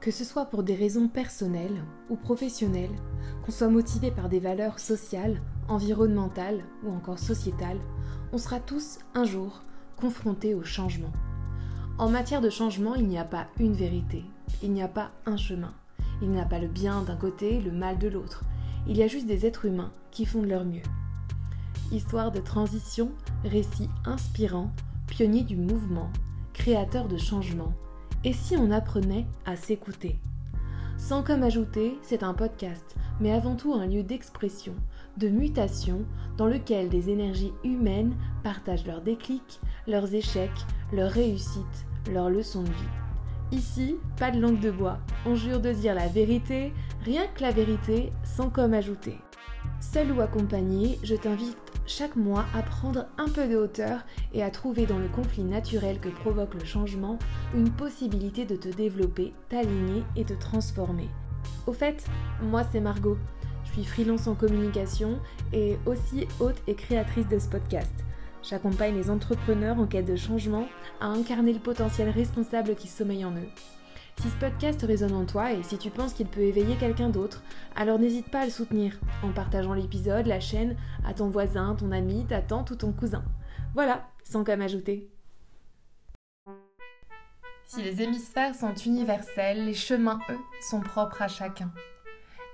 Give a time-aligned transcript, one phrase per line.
[0.00, 2.94] Que ce soit pour des raisons personnelles ou professionnelles,
[3.44, 7.80] qu'on soit motivé par des valeurs sociales, environnementales ou encore sociétales,
[8.32, 9.62] on sera tous un jour
[9.96, 11.12] confrontés au changement.
[11.98, 14.22] En matière de changement, il n'y a pas une vérité,
[14.62, 15.72] il n'y a pas un chemin,
[16.20, 18.44] il n'y a pas le bien d'un côté, le mal de l'autre,
[18.86, 20.82] il y a juste des êtres humains qui font de leur mieux.
[21.90, 23.12] Histoire de transition,
[23.44, 24.72] récit inspirant,
[25.06, 26.10] pionnier du mouvement,
[26.52, 27.72] créateur de changement,
[28.26, 30.18] et si on apprenait à s'écouter?
[30.98, 34.74] Sans comme ajouter, c'est un podcast, mais avant tout un lieu d'expression,
[35.16, 36.04] de mutation,
[36.36, 42.68] dans lequel des énergies humaines partagent leurs déclics, leurs échecs, leurs réussites, leurs leçons de
[42.68, 43.52] vie.
[43.52, 46.72] Ici, pas de langue de bois, on jure de dire la vérité,
[47.04, 49.18] rien que la vérité, sans comme ajouter.
[49.78, 54.00] Seul ou accompagné, je t'invite chaque mois à prendre un peu de hauteur
[54.34, 57.18] et à trouver dans le conflit naturel que provoque le changement
[57.54, 61.08] une possibilité de te développer, t'aligner et te transformer.
[61.66, 62.04] Au fait,
[62.42, 63.18] moi c'est Margot.
[63.64, 65.18] Je suis freelance en communication
[65.52, 67.92] et aussi hôte et créatrice de ce podcast.
[68.42, 70.68] J'accompagne les entrepreneurs en quête de changement
[71.00, 73.75] à incarner le potentiel responsable qui sommeille en eux.
[74.20, 77.42] Si ce podcast résonne en toi et si tu penses qu'il peut éveiller quelqu'un d'autre,
[77.74, 81.92] alors n'hésite pas à le soutenir en partageant l'épisode, la chaîne, à ton voisin, ton
[81.92, 83.24] ami, ta tante ou ton cousin.
[83.74, 85.10] Voilà, sans qu'à m'ajouter.
[87.66, 91.70] Si les hémisphères sont universels, les chemins, eux, sont propres à chacun.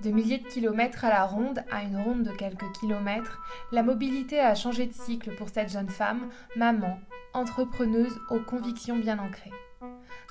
[0.03, 3.41] De milliers de kilomètres à la ronde à une ronde de quelques kilomètres,
[3.71, 6.99] la mobilité a changé de cycle pour cette jeune femme, maman,
[7.35, 9.53] entrepreneuse aux convictions bien ancrées.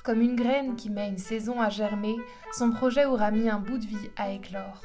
[0.04, 2.16] Comme une graine qui met une saison à germer,
[2.52, 4.82] son projet aura mis un bout de vie à éclore.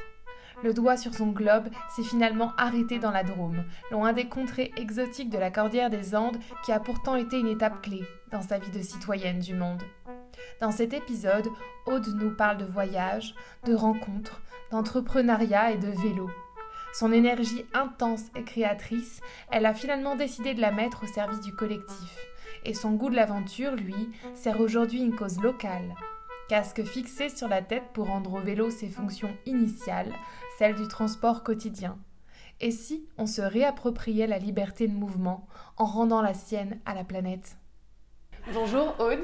[0.63, 5.29] Le doigt sur son globe s'est finalement arrêté dans la Drôme, loin des contrées exotiques
[5.29, 8.71] de la Cordillère des Andes qui a pourtant été une étape clé dans sa vie
[8.71, 9.83] de citoyenne du monde.
[10.59, 11.47] Dans cet épisode,
[11.85, 14.41] Aude nous parle de voyage, de rencontres,
[14.71, 16.29] d'entrepreneuriat et de vélo.
[16.93, 19.21] Son énergie intense et créatrice,
[19.51, 22.17] elle a finalement décidé de la mettre au service du collectif
[22.67, 25.95] et son goût de l'aventure, lui, sert aujourd'hui une cause locale.
[26.49, 30.11] Casque fixé sur la tête pour rendre au vélo ses fonctions initiales,
[30.59, 31.97] celles du transport quotidien.
[32.59, 37.05] Et si on se réappropriait la liberté de mouvement en rendant la sienne à la
[37.05, 37.57] planète?
[38.53, 39.23] Bonjour Aude,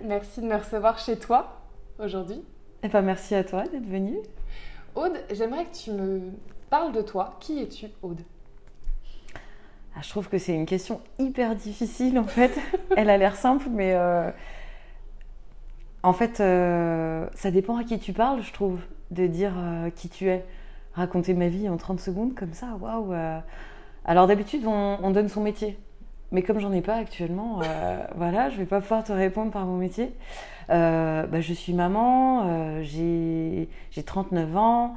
[0.00, 1.60] merci de me recevoir chez toi
[1.98, 2.44] aujourd'hui.
[2.84, 4.18] Eh ben, merci à toi d'être venue.
[4.94, 6.30] Aude, j'aimerais que tu me
[6.70, 7.36] parles de toi.
[7.40, 8.20] Qui es-tu Aude?
[9.96, 12.52] Ah, je trouve que c'est une question hyper difficile en fait.
[12.96, 14.30] Elle a l'air simple, mais euh,
[16.02, 18.78] en fait, euh, ça dépend à qui tu parles, je trouve,
[19.10, 20.44] de dire euh, qui tu es.
[20.92, 23.14] Raconter ma vie en 30 secondes comme ça, waouh.
[24.06, 25.78] Alors d'habitude, on, donne son métier.
[26.32, 27.60] Mais comme j'en ai pas actuellement,
[28.16, 30.14] voilà, je vais pas pouvoir te répondre par mon métier.
[30.70, 33.68] Bah, je suis maman, j'ai
[34.06, 34.96] 39 ans,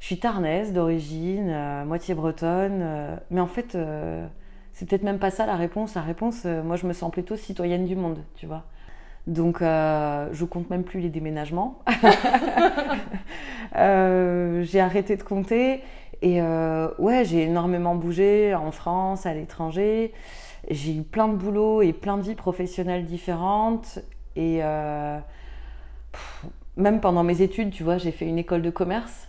[0.00, 3.76] je suis tarnaise d'origine, moitié bretonne, mais en fait,
[4.78, 5.96] c'est peut-être même pas ça la réponse.
[5.96, 8.62] La réponse, euh, moi, je me sens plutôt citoyenne du monde, tu vois.
[9.26, 11.82] Donc, euh, je compte même plus les déménagements.
[13.76, 15.82] Euh, j'ai arrêté de compter.
[16.22, 20.14] Et ouais, j'ai énormément bougé en France, à l'étranger.
[20.70, 23.98] J'ai eu plein de boulots et plein de vies professionnelles différentes.
[24.36, 24.62] Et
[26.78, 29.27] même pendant mes études, tu vois, j'ai fait une école de commerce.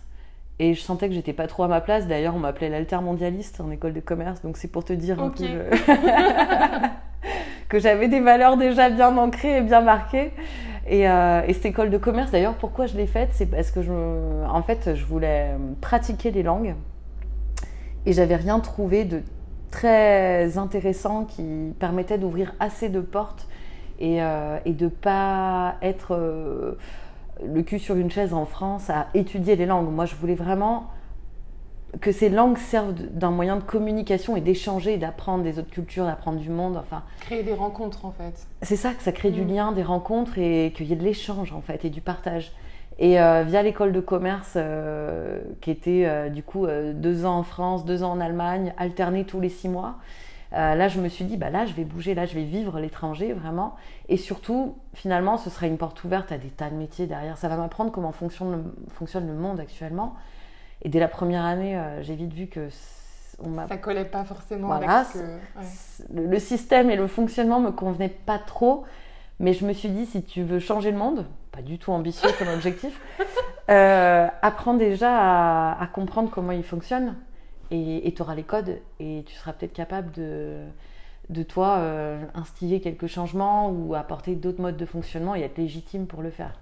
[0.62, 2.06] Et je sentais que j'étais pas trop à ma place.
[2.06, 4.42] D'ailleurs, on m'appelait l'altermondialiste en école de commerce.
[4.42, 5.46] Donc c'est pour te dire un peu
[7.70, 10.32] que j'avais des valeurs déjà bien ancrées et bien marquées.
[10.90, 13.30] Euh, et, cette école de commerce, d'ailleurs, pourquoi je l'ai faite?
[13.32, 16.74] C'est parce que je, en fait, je voulais pratiquer les langues.
[18.04, 19.22] Et j'avais rien trouvé de
[19.70, 23.48] très intéressant qui permettait d'ouvrir assez de portes
[23.98, 26.76] et, euh, et de pas être euh,
[27.46, 29.90] le cul sur une chaise en France à étudier les langues.
[29.90, 30.90] Moi, je voulais vraiment
[32.00, 36.38] que ces langues servent d'un moyen de communication et d'échanger, d'apprendre des autres cultures, d'apprendre
[36.38, 36.76] du monde.
[36.76, 38.46] Enfin, créer des rencontres en fait.
[38.62, 39.48] C'est ça que ça crée du mm.
[39.48, 42.52] lien, des rencontres et qu'il y ait de l'échange en fait et du partage.
[42.98, 47.42] Et euh, via l'école de commerce, euh, qui était euh, du coup deux ans en
[47.42, 49.96] France, deux ans en Allemagne, alternée tous les six mois,
[50.52, 52.80] euh, là, je me suis dit, bah là, je vais bouger, là, je vais vivre
[52.80, 53.76] l'étranger vraiment.
[54.08, 57.38] Et surtout, finalement, ce sera une porte ouverte à des tas de métiers derrière.
[57.38, 60.16] Ça va m'apprendre comment fonctionne le, fonctionne le monde actuellement.
[60.82, 62.68] Et dès la première année, euh, j'ai vite vu que
[63.42, 66.20] on ça collait pas forcément avec ce que...
[66.20, 68.84] le, système et le fonctionnement me convenaient pas trop.
[69.38, 72.28] Mais je me suis dit, si tu veux changer le monde, pas du tout ambitieux
[72.38, 73.00] comme objectif,
[73.70, 77.14] euh, apprends déjà à, à comprendre comment il fonctionne
[77.70, 80.64] et tu auras les codes et tu seras peut-être capable de,
[81.28, 86.06] de toi euh, instiller quelques changements ou apporter d'autres modes de fonctionnement et être légitime
[86.06, 86.58] pour le faire.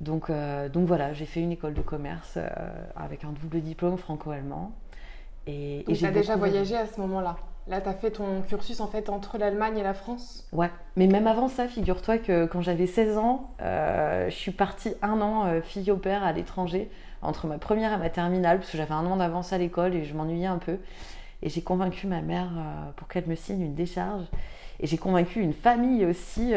[0.00, 0.32] Donc,
[0.72, 2.36] donc voilà, j'ai fait une école de commerce
[2.96, 4.72] avec un double diplôme franco-allemand.
[5.46, 7.36] Et, et j'ai déjà voyagé à ce moment-là
[7.68, 10.48] Là, tu as fait ton cursus en fait entre l'Allemagne et la France?
[10.52, 14.94] Ouais, mais même avant ça, figure-toi que quand j'avais 16 ans, euh, je suis partie
[15.00, 16.90] un an euh, fille au père à l'étranger,
[17.22, 20.04] entre ma première et ma terminale, parce que j'avais un an d'avance à l'école et
[20.04, 20.78] je m'ennuyais un peu.
[21.42, 24.24] Et j'ai convaincu ma mère euh, pour qu'elle me signe une décharge.
[24.80, 26.54] Et j'ai convaincu une famille aussi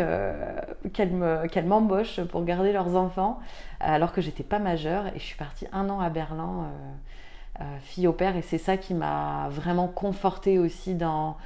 [0.94, 3.40] qu'elle m'embauche pour garder leurs enfants,
[3.80, 5.08] alors que j'étais pas majeure.
[5.08, 6.72] Et je suis partie un an à Berlin
[7.62, 11.38] euh, fille au père et c'est ça qui m'a vraiment confortée aussi dans,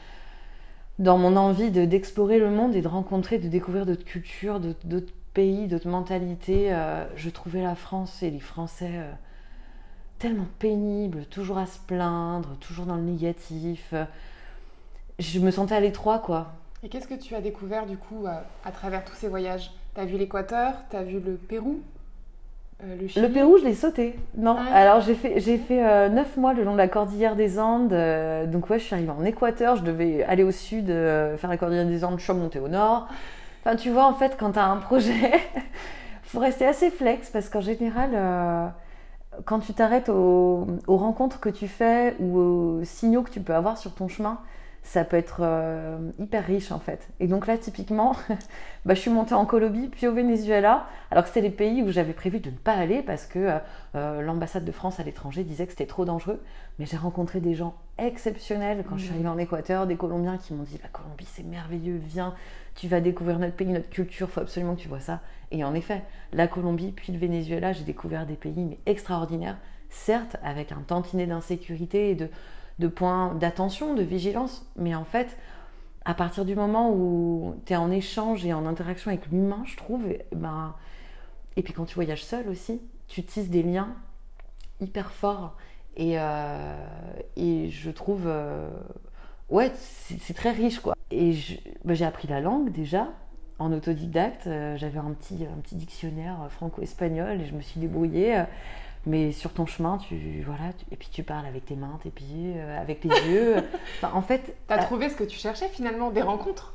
[0.98, 5.68] dans mon envie d'explorer le monde et de rencontrer, de découvrir d'autres cultures, d'autres pays,
[5.68, 6.74] d'autres mentalités.
[6.74, 9.12] Euh, je trouvais la France et les Français euh,
[10.18, 13.94] tellement pénibles, toujours à se plaindre, toujours dans le négatif.
[15.18, 16.54] Je me sentais à l'étroit, quoi.
[16.84, 19.72] Et qu'est-ce que tu as découvert du coup à, travers tous ces voyages?
[19.94, 21.82] T'as vu l'Équateur, t'as vu le Pérou?
[22.84, 24.16] Euh, le, Pérou, je l'ai sauté.
[24.38, 24.56] Non.
[24.58, 27.60] Ah Alors, j'ai fait, j'ai fait euh, 9 mois le long de la cordillère des
[27.60, 27.94] Andes.
[28.50, 29.76] Donc, ouais, je suis arrivée en Équateur.
[29.76, 32.20] Je devais aller au sud, faire la cordillère des Andes.
[32.20, 33.10] Je suis remontée au nord.
[33.64, 35.32] Enfin, tu vois, en fait, quand tu as un projet,
[36.24, 38.72] faut rester assez flex parce qu'en général,
[39.46, 43.56] quand tu t'arrêtes aux, aux, rencontres que tu fais ou aux signaux que tu peux
[43.56, 44.40] avoir sur ton chemin,
[44.84, 47.08] ça peut être euh, hyper riche en fait.
[47.20, 48.16] Et donc là, typiquement,
[48.86, 51.92] bah, je suis montée en Colombie, puis au Venezuela, alors que c'était les pays où
[51.92, 53.58] j'avais prévu de ne pas aller parce que euh,
[53.96, 56.42] euh, l'ambassade de France à l'étranger disait que c'était trop dangereux.
[56.80, 59.14] Mais j'ai rencontré des gens exceptionnels quand je suis mmh.
[59.16, 62.34] arrivée en Équateur, des Colombiens qui m'ont dit La Colombie, c'est merveilleux, viens,
[62.80, 65.22] tu vas découvrir notre pays, notre culture, faut absolument que tu vois ça.
[65.52, 69.58] Et en effet, la Colombie, puis le Venezuela, j'ai découvert des pays mais extraordinaires,
[69.90, 72.30] certes avec un tantinet d'insécurité et de
[72.80, 74.66] de points d'attention, de vigilance.
[74.76, 75.38] Mais en fait,
[76.06, 79.78] à partir du moment où tu es en échange et en interaction avec l'humain, je
[79.78, 80.74] trouve, et, ben,
[81.56, 83.96] et puis quand tu voyages seul aussi, tu tisses des liens
[84.80, 85.58] hyper forts.
[85.98, 86.88] Et, euh,
[87.36, 88.70] et je trouve, euh,
[89.50, 90.96] ouais, c'est très riche quoi.
[91.12, 91.36] Et
[91.84, 93.08] ben, j'ai appris la langue déjà
[93.58, 94.48] en autodidacte.
[94.48, 98.44] Euh, j'avais un petit, un petit dictionnaire franco-espagnol et je me suis débrouillée
[99.06, 102.54] mais sur ton chemin, tu voilà, et puis tu parles avec tes mains, tes pieds,
[102.58, 103.56] euh, avec les yeux.
[104.04, 106.74] en fait, t'as as euh, trouvé ce que tu cherchais finalement, des rencontres?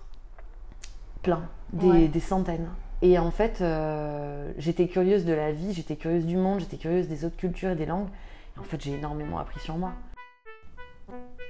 [1.23, 2.69] Plein, des, centaines.
[3.01, 7.09] Et en fait, euh, j'étais curieuse de la vie, j'étais curieuse du monde, j'étais curieuse
[7.09, 8.09] des autres cultures et des langues.
[8.57, 9.93] Et en fait, j'ai énormément appris sur moi.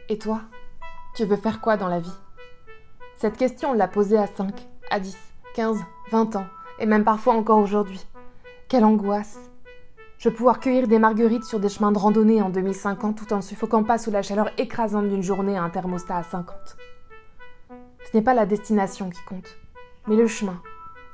[0.08, 0.42] Et toi,
[1.14, 2.12] tu veux faire quoi dans la vie?
[3.16, 4.52] Cette question, on l'a posée à 5,
[4.90, 5.16] à 10,
[5.54, 5.78] 15,
[6.10, 6.46] 20 ans,
[6.80, 8.04] et même parfois encore aujourd'hui.
[8.68, 9.38] Quelle angoisse
[10.16, 13.42] je pouvoir cueillir des marguerites sur des chemins de randonnée en 2050 tout en ne
[13.42, 16.56] suffoquant pas sous la chaleur écrasante d'une journée à un thermostat à 50.
[17.68, 19.58] Ce n'est pas la destination qui compte,
[20.06, 20.62] mais le chemin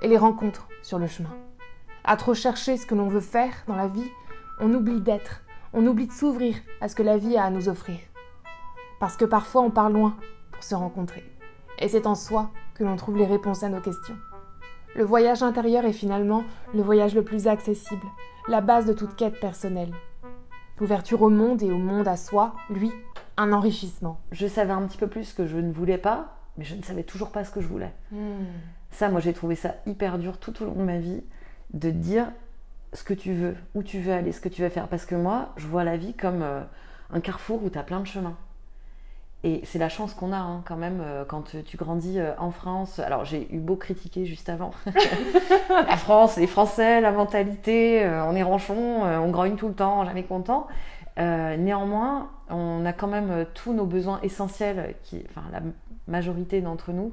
[0.00, 1.35] et les rencontres sur le chemin.
[2.05, 4.11] À trop chercher ce que l'on veut faire dans la vie,
[4.61, 5.43] on oublie d'être,
[5.73, 7.99] on oublie de s'ouvrir à ce que la vie a à nous offrir.
[9.00, 10.17] Parce que parfois on part loin
[10.52, 11.25] pour se rencontrer,
[11.79, 14.17] et c'est en soi que l'on trouve les réponses à nos questions.
[14.94, 16.44] Le voyage intérieur est finalement
[16.75, 18.06] le voyage le plus accessible,
[18.49, 19.93] la base de toute quête personnelle.
[20.79, 22.93] L'ouverture au monde et au monde à soi, lui,
[23.37, 24.20] un enrichissement.
[24.32, 26.82] Je savais un petit peu plus ce que je ne voulais pas, mais je ne
[26.82, 27.93] savais toujours pas ce que je voulais.
[28.13, 28.44] Hmm.
[28.91, 31.22] Ça, moi, j'ai trouvé ça hyper dur tout au long de ma vie,
[31.72, 32.31] de dire
[32.93, 34.89] ce que tu veux, où tu veux aller, ce que tu veux faire.
[34.89, 36.63] Parce que moi, je vois la vie comme euh,
[37.13, 38.36] un carrefour où tu as plein de chemins.
[39.43, 42.51] Et c'est la chance qu'on a hein, quand même euh, quand tu grandis euh, en
[42.51, 42.99] France.
[42.99, 44.73] Alors j'ai eu beau critiquer juste avant
[45.70, 50.05] la France, les Français, la mentalité, euh, on est ranchon, on grogne tout le temps,
[50.05, 50.67] jamais content.
[51.17, 55.61] néanmoins, on a quand même tous nos besoins essentiels, qui, enfin la
[56.06, 57.13] majorité d'entre nous.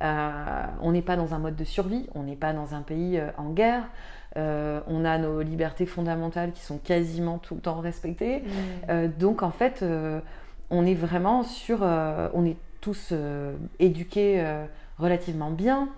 [0.00, 3.50] on n'est pas dans un mode de survie, on n'est pas dans un pays en
[3.50, 3.88] guerre.
[4.36, 8.44] on a nos libertés fondamentales qui sont quasiment tout le temps respectées.
[8.88, 9.06] Mmh.
[9.18, 9.84] donc en fait
[10.70, 14.64] on est vraiment sur, euh, on est tous euh, éduqués euh,
[14.98, 15.88] relativement bien,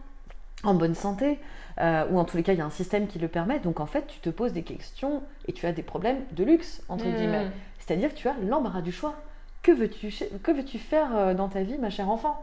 [0.65, 1.39] en bonne santé,
[1.81, 3.61] ou en tous les cas il y a un système qui le permet.
[3.61, 6.83] Donc en fait tu te poses des questions et tu as des problèmes de luxe
[6.89, 7.15] entre mmh.
[7.15, 7.47] guillemets.
[7.79, 9.15] C'est-à-dire que tu as l'embarras du choix.
[9.63, 12.43] Que veux-tu que veux-tu faire dans ta vie, ma chère enfant?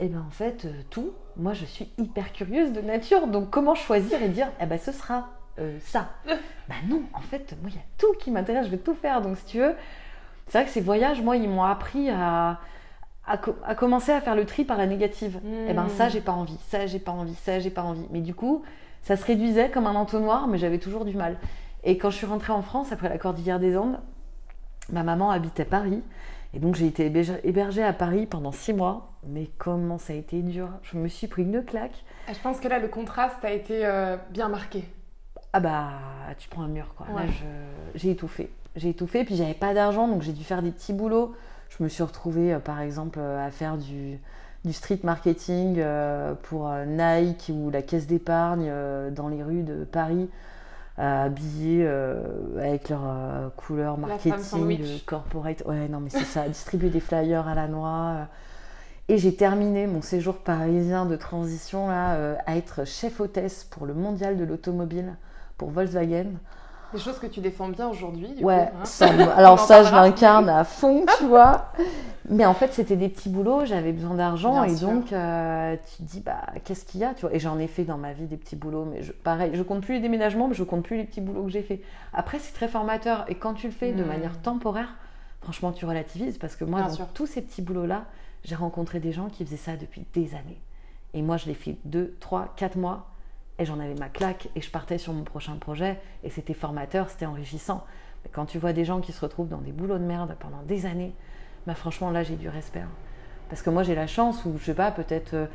[0.00, 1.12] Eh bien en fait tout.
[1.36, 4.90] Moi je suis hyper curieuse de nature, donc comment choisir et dire eh ben ce
[4.90, 5.28] sera
[5.84, 6.08] ça?
[6.68, 9.22] bah non, en fait moi il y a tout qui m'intéresse, je vais tout faire.
[9.22, 9.76] Donc si tu veux
[10.50, 12.58] c'est vrai que ces voyages, moi, ils m'ont appris à,
[13.24, 13.36] à,
[13.76, 15.40] commencer à faire le tri par la négative.
[15.44, 16.10] Et eh ben ça, hmm.
[16.10, 18.06] j'ai pas envie, ça, j'ai pas envie, ça, j'ai pas envie.
[18.10, 18.64] Mais du coup,
[19.02, 21.36] ça se réduisait comme un entonnoir, mais j'avais toujours du mal.
[21.84, 24.00] Et quand je suis rentrée en France, après la Cordillère des Andes,
[24.90, 26.02] ma maman habitait Paris.
[26.52, 27.06] Et donc j'ai été
[27.44, 29.12] hébergée à Paris pendant six mois.
[29.22, 32.04] Mais comment ça a été dur Je me suis pris une claque.
[32.26, 34.84] Je pense que là, le contraste a été euh, bien marqué.
[35.52, 35.90] ah bah,
[36.38, 37.06] tu prends un mur, quoi.
[37.14, 37.22] Là,
[37.94, 38.50] j'ai étouffé.
[38.76, 41.34] J'ai étouffé, puis j'avais pas d'argent, donc j'ai dû faire des petits boulots.
[41.68, 44.18] Je me suis retrouvée, par exemple, à faire du,
[44.64, 45.82] du street marketing
[46.42, 48.72] pour Nike ou la caisse d'épargne
[49.12, 50.28] dans les rues de Paris
[51.00, 52.22] habillés euh,
[52.58, 55.62] avec leur euh, couleur marketing, euh, corporate.
[55.66, 58.28] Ouais, non, mais c'est ça, distribuer des flyers à la noix.
[59.08, 63.94] Et j'ai terminé mon séjour parisien de transition là, à être chef hôtesse pour le
[63.94, 65.16] mondial de l'automobile
[65.56, 66.34] pour Volkswagen.
[66.92, 68.34] Des choses que tu défends bien aujourd'hui.
[68.42, 69.28] Ouais, hein.
[69.36, 71.72] alors ça, je l'incarne à fond, tu vois.
[72.28, 76.08] Mais en fait, c'était des petits boulots, j'avais besoin d'argent et donc euh, tu te
[76.08, 78.26] dis, bah, qu'est-ce qu'il y a tu vois Et j'en ai fait dans ma vie
[78.26, 80.96] des petits boulots, mais je, pareil, je compte plus les déménagements, mais je compte plus
[80.96, 81.80] les petits boulots que j'ai fait.
[82.12, 84.06] Après, c'est très formateur et quand tu le fais de hmm.
[84.06, 84.94] manière temporaire,
[85.40, 88.04] franchement, tu relativises parce que moi, dans tous ces petits boulots-là,
[88.44, 90.60] j'ai rencontré des gens qui faisaient ça depuis des années.
[91.14, 93.10] Et moi, je l'ai fait deux, trois, quatre mois
[93.60, 97.10] et j'en avais ma claque et je partais sur mon prochain projet et c'était formateur,
[97.10, 97.84] c'était enrichissant.
[98.24, 100.62] Mais quand tu vois des gens qui se retrouvent dans des boulots de merde pendant
[100.62, 101.12] des années,
[101.66, 102.80] bah franchement là j'ai du respect.
[102.80, 102.90] Hein.
[103.50, 105.46] Parce que moi j'ai la chance ou je sais pas peut-être euh,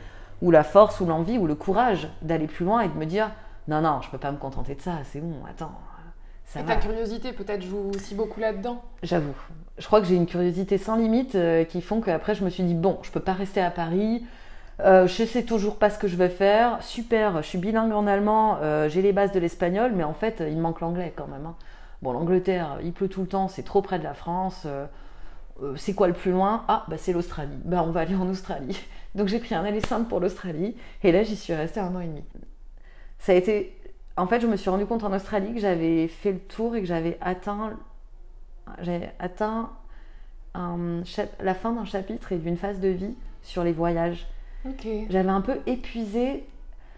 [0.42, 3.32] ou la force ou l'envie ou le courage d'aller plus loin et de me dire
[3.68, 5.74] non non je peux pas me contenter de ça, c'est bon, attends.
[6.46, 8.84] Ça et ta curiosité peut-être joue aussi beaucoup là-dedans?
[9.02, 9.34] J'avoue.
[9.80, 12.62] Je crois que j'ai une curiosité sans limite euh, qui font qu'après je me suis
[12.62, 14.24] dit bon, je peux pas rester à Paris,
[14.82, 16.84] euh, je sais toujours pas ce que je vais faire.
[16.84, 20.44] Super, je suis bilingue en allemand, euh, j'ai les bases de l'espagnol, mais en fait,
[20.46, 21.46] il manque l'anglais quand même.
[21.46, 21.56] Hein.
[22.02, 24.64] Bon, l'Angleterre, il pleut tout le temps, c'est trop près de la France.
[24.66, 24.86] Euh,
[25.78, 26.66] c'est quoi le plus loin?
[26.68, 27.58] Ah, bah c'est l'Australie.
[27.64, 28.78] Bah on va aller en Australie.
[29.16, 32.02] Donc j'ai pris un aller simple pour l'Australie, et là j'y suis restée un an
[32.02, 32.24] et demi.
[33.20, 33.80] Ça a été.
[34.18, 36.82] En fait, je me suis rendu compte en Australie que j'avais fait le tour et
[36.82, 37.74] que j'avais atteint.
[38.82, 39.72] J'ai atteint
[40.54, 44.28] la fin d'un chapitre et d'une phase de vie sur les voyages.
[45.10, 46.46] J'avais un peu épuisé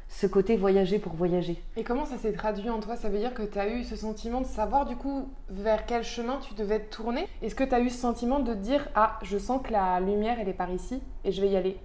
[0.10, 1.62] ce côté voyager pour voyager.
[1.76, 2.96] Et comment ça s'est traduit en toi?
[2.96, 6.04] Ça veut dire que tu as eu ce sentiment de savoir du coup vers quel
[6.04, 7.28] chemin tu devais te tourner?
[7.42, 10.38] Est-ce que tu as eu ce sentiment de dire Ah, je sens que la lumière
[10.40, 11.78] elle est par ici et je vais y aller?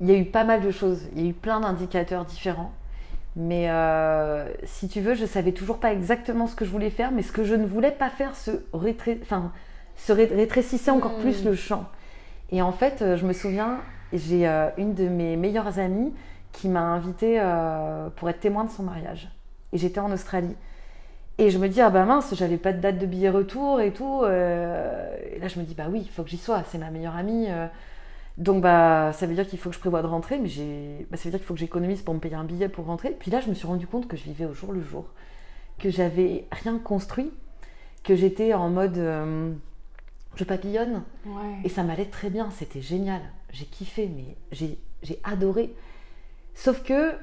[0.00, 2.72] Il y a eu pas mal de choses, il y a eu plein d'indicateurs différents.
[3.36, 7.12] Mais euh, si tu veux, je savais toujours pas exactement ce que je voulais faire,
[7.12, 9.52] mais ce que je ne voulais pas faire se, enfin,
[10.08, 11.20] rétrécissait encore hmm.
[11.20, 11.84] plus le champ.
[12.50, 13.78] Et en fait, euh, je me souviens,
[14.12, 16.12] j'ai euh, une de mes meilleures amies
[16.52, 19.28] qui m'a invitée euh, pour être témoin de son mariage.
[19.72, 20.56] Et j'étais en Australie.
[21.38, 23.92] Et je me dis, ah bah mince, j'avais pas de date de billet retour et
[23.92, 24.22] tout.
[24.24, 26.90] Euh, et là, je me dis, bah oui, il faut que j'y sois, c'est ma
[26.90, 27.48] meilleure amie.
[28.36, 31.16] donc, bah, ça veut dire qu'il faut que je prévoie de rentrer, mais j'ai, bah,
[31.16, 33.10] ça veut dire qu'il faut que j'économise pour me payer un billet pour rentrer.
[33.18, 35.06] Puis là, je me suis rendu compte que je vivais au jour le jour,
[35.78, 37.30] que j'avais rien construit,
[38.04, 38.98] que j'étais en mode
[40.36, 41.02] je papillonne.
[41.64, 43.20] Et ça m'allait très bien, c'était génial.
[43.52, 45.74] J'ai kiffé, mais j'ai adoré.
[46.54, 47.14] Sauf que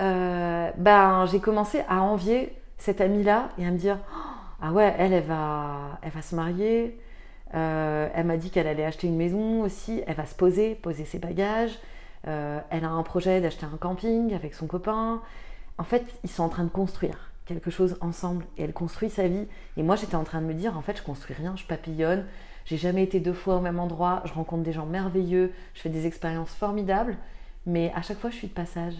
[0.00, 4.18] euh, ben, j'ai commencé à envier cette amie-là et à me dire oh,
[4.60, 7.00] Ah ouais, elle, elle va, elle va se marier.
[7.54, 10.02] Euh, elle m'a dit qu'elle allait acheter une maison aussi.
[10.06, 11.78] Elle va se poser, poser ses bagages.
[12.26, 15.22] Euh, elle a un projet d'acheter un camping avec son copain.
[15.78, 19.28] En fait, ils sont en train de construire quelque chose ensemble et elle construit sa
[19.28, 19.46] vie.
[19.76, 22.26] Et moi, j'étais en train de me dire, en fait, je construis rien, je papillonne,
[22.66, 25.88] j'ai jamais été deux fois au même endroit, je rencontre des gens merveilleux, je fais
[25.88, 27.16] des expériences formidables,
[27.64, 28.94] mais à chaque fois, je suis de passage.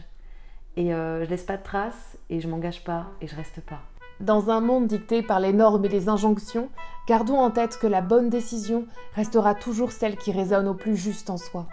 [0.76, 3.80] Et euh, je laisse pas de traces et je m'engage pas et je reste pas.
[4.20, 6.70] Dans un monde dicté par les normes et les injonctions,
[7.06, 11.28] gardons en tête que la bonne décision restera toujours celle qui résonne au plus juste
[11.28, 11.66] en soi.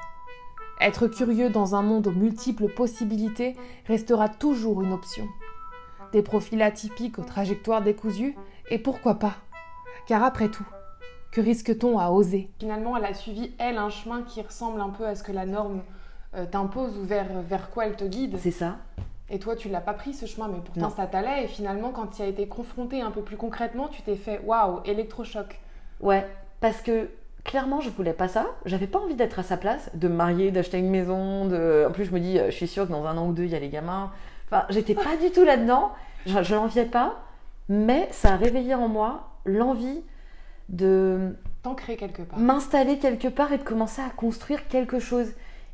[0.81, 3.55] Être curieux dans un monde aux multiples possibilités
[3.87, 5.25] restera toujours une option
[6.13, 8.35] des profils atypiques aux trajectoires décousues,
[8.69, 9.35] et pourquoi pas?
[10.07, 10.67] Car après tout,
[11.33, 12.49] que risque-t-on à oser?
[12.59, 15.47] Finalement, elle a suivi, elle, un chemin qui ressemble un peu à ce que la
[15.47, 15.81] norme
[16.35, 18.37] euh, t'impose ou vers, vers quoi elle te guide.
[18.39, 18.77] C'est ça.
[19.31, 21.45] Et toi, tu l'as pas pris ce chemin, mais pourtant ça t'allait.
[21.45, 24.81] Et finalement, quand tu as été confronté un peu plus concrètement, tu t'es fait waouh,
[24.85, 25.59] électrochoc.
[26.01, 26.27] Ouais,
[26.59, 27.09] parce que
[27.43, 28.45] clairement, je voulais pas ça.
[28.65, 31.45] J'avais pas envie d'être à sa place, de me marier, d'acheter une maison.
[31.45, 31.87] De...
[31.89, 33.45] En plus, je me dis, euh, je suis sûre que dans un an ou deux,
[33.45, 34.11] il y a les gamins.
[34.51, 35.93] Enfin, j'étais pas du tout là-dedans.
[36.27, 37.15] Je, je l'enviais pas,
[37.69, 40.03] mais ça a réveillé en moi l'envie
[40.73, 45.27] de t'ancrer quelque part, m'installer quelque part et de commencer à construire quelque chose.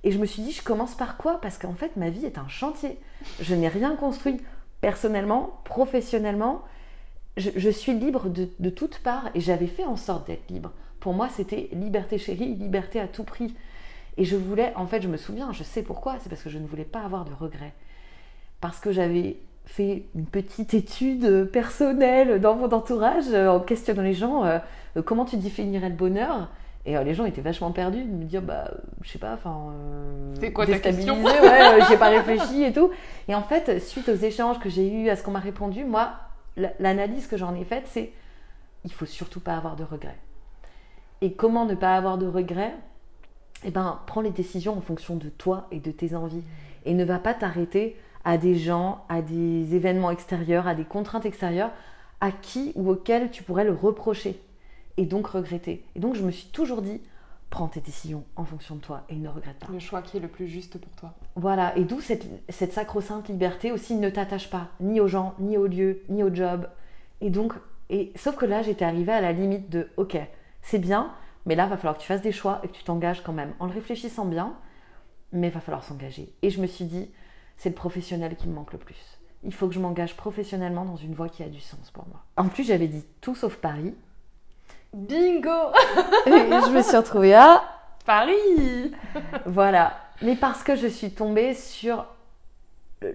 [0.04, 1.42] Et je me suis dit, je commence par quoi?
[1.42, 2.98] Parce qu'en fait, ma vie est un chantier.
[3.42, 4.40] Je n'ai rien construit
[4.82, 6.62] personnellement, professionnellement.
[7.38, 10.72] Je, suis libre de, de toutes parts et j'avais fait en sorte d'être libre.
[11.00, 13.56] Pour moi, c'était liberté chérie, liberté à tout prix.
[14.18, 16.58] Et je voulais, en fait, je me souviens, je sais pourquoi, c'est parce que je
[16.58, 17.74] ne voulais pas avoir de regrets.
[18.60, 24.16] Parce que j'avais fait une petite étude personnelle dans mon entourage euh, en questionnant les
[24.16, 24.58] gens euh,
[24.98, 26.50] euh, comment tu définirais le bonheur?
[26.86, 29.74] Et les gens étaient vachement perdus de me dire bah je sais pas, enfin.
[30.40, 31.22] C'est quoi ta question?
[31.22, 31.34] Ouais,
[31.90, 32.90] j'ai pas réfléchi et tout.
[33.28, 36.14] Et en fait, suite aux échanges que j'ai eus, à ce qu'on m'a répondu, moi,
[36.80, 38.14] l'analyse que j'en ai faite, c'est
[38.86, 40.18] il faut surtout pas avoir de regrets.
[41.22, 42.74] Et comment ne pas avoir de regrets?
[43.66, 46.44] Eh ben, prends les décisions en fonction de toi et de tes envies.
[46.86, 51.26] Et ne va pas t'arrêter à des gens, à des événements extérieurs, à des contraintes
[51.26, 51.72] extérieures,
[52.22, 54.42] à qui ou auxquels tu pourrais le reprocher
[55.00, 55.86] et donc regretter.
[55.96, 57.02] Et donc je me suis toujours dit,
[57.50, 59.72] prends tes décisions en fonction de toi et ne regrette pas.
[59.72, 61.14] Le choix qui est le plus juste pour toi.
[61.36, 65.58] Voilà, et d'où cette, cette sacro-sainte liberté aussi, ne t'attache pas ni aux gens, ni
[65.58, 66.68] aux lieux, ni au job.
[67.22, 67.54] Et donc,
[67.90, 70.18] et, sauf que là, j'étais arrivée à la limite de, ok,
[70.62, 71.14] c'est bien,
[71.46, 73.34] mais là, il va falloir que tu fasses des choix et que tu t'engages quand
[73.34, 74.54] même, en le réfléchissant bien,
[75.32, 76.34] mais il va falloir s'engager.
[76.42, 77.10] Et je me suis dit,
[77.56, 79.20] c'est le professionnel qui me manque le plus.
[79.44, 82.26] Il faut que je m'engage professionnellement dans une voie qui a du sens pour moi.
[82.36, 83.96] En plus, j'avais dit tout sauf Paris.
[84.94, 85.72] Bingo
[86.26, 87.64] Et je me suis retrouvée à
[88.06, 88.92] Paris
[89.46, 89.98] Voilà.
[90.22, 92.06] Mais parce que je suis tombée sur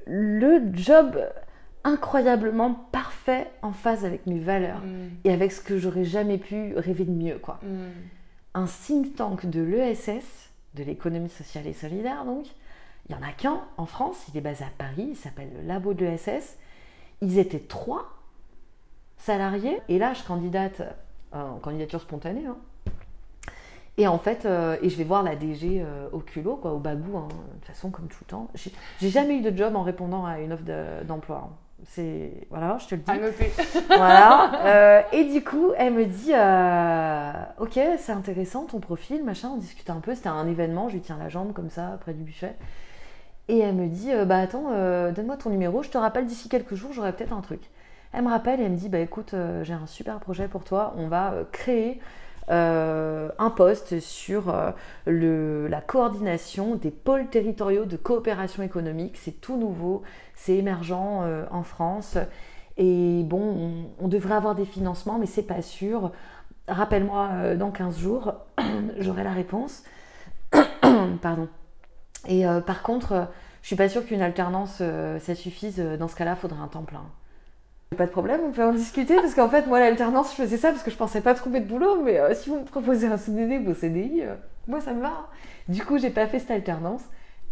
[0.06, 1.18] le job
[1.84, 5.08] incroyablement parfait en phase avec mes valeurs mm.
[5.24, 7.60] et avec ce que j'aurais jamais pu rêver de mieux quoi.
[7.62, 7.90] Mm.
[8.54, 12.46] Un think tank de l'ESS, de l'économie sociale et solidaire donc,
[13.08, 15.66] il y en a qu'un en France, il est basé à Paris, il s'appelle le
[15.66, 16.56] Labo de l'ESS.
[17.20, 18.06] Ils étaient trois
[19.18, 20.80] salariés et là je candidate
[21.34, 22.46] en candidature spontanée.
[22.46, 22.56] Hein.
[23.96, 26.78] Et en fait, euh, et je vais voir la DG euh, au culot, quoi, au
[26.78, 28.48] bagou, hein, de toute façon, comme tout le temps.
[29.00, 30.64] J'ai jamais eu de job en répondant à une offre
[31.04, 31.48] d'emploi.
[31.48, 31.56] Hein.
[31.86, 33.12] C'est voilà, je te le dis.
[33.88, 35.04] Voilà.
[35.12, 36.32] et du coup, elle me dit,
[37.60, 39.50] ok, c'est intéressant ton profil, machin.
[39.54, 40.14] On discute un peu.
[40.14, 40.88] C'était un événement.
[40.88, 42.56] Je lui tiens la jambe comme ça près du buffet.
[43.48, 44.70] Et elle me dit, bah attends,
[45.12, 45.82] donne-moi ton numéro.
[45.82, 47.60] Je te rappelle d'ici quelques jours, j'aurai peut-être un truc.
[48.14, 50.94] Elle me rappelle et elle me dit, bah écoute, j'ai un super projet pour toi.
[50.97, 52.00] On va créer
[52.50, 54.71] euh, un poste sur euh,
[55.06, 59.16] le, la coordination des pôles territoriaux de coopération économique.
[59.16, 60.03] C'est tout nouveau,
[60.35, 62.18] c'est émergent euh, en France.
[62.77, 66.12] Et bon, on, devrait avoir des financements, mais c'est pas sûr.
[66.68, 68.35] Rappelle-moi dans 15 jours,
[68.98, 69.85] j'aurai la réponse.
[71.22, 71.48] Pardon.
[72.27, 73.29] Et par contre,
[73.62, 74.83] je suis pas sûre qu'une alternance,
[75.20, 75.79] ça suffise.
[75.79, 77.05] Dans ce cas-là, faudrait un temps plein.
[77.97, 80.70] Pas de problème, on peut en discuter parce qu'en fait, moi, l'alternance, je faisais ça
[80.70, 83.16] parce que je pensais pas trouver de boulot, mais euh, si vous me proposez un
[83.16, 84.35] CDD ou un CDI, euh,
[84.66, 85.29] moi, ça me va.
[85.68, 87.03] Du coup, j'ai pas fait cette alternance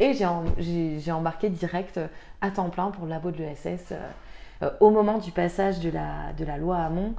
[0.01, 2.09] et j'ai embarqué direct euh,
[2.40, 3.92] à temps plein pour le labo de l'ESS
[4.79, 7.14] au moment du passage de la, de la loi Hamon.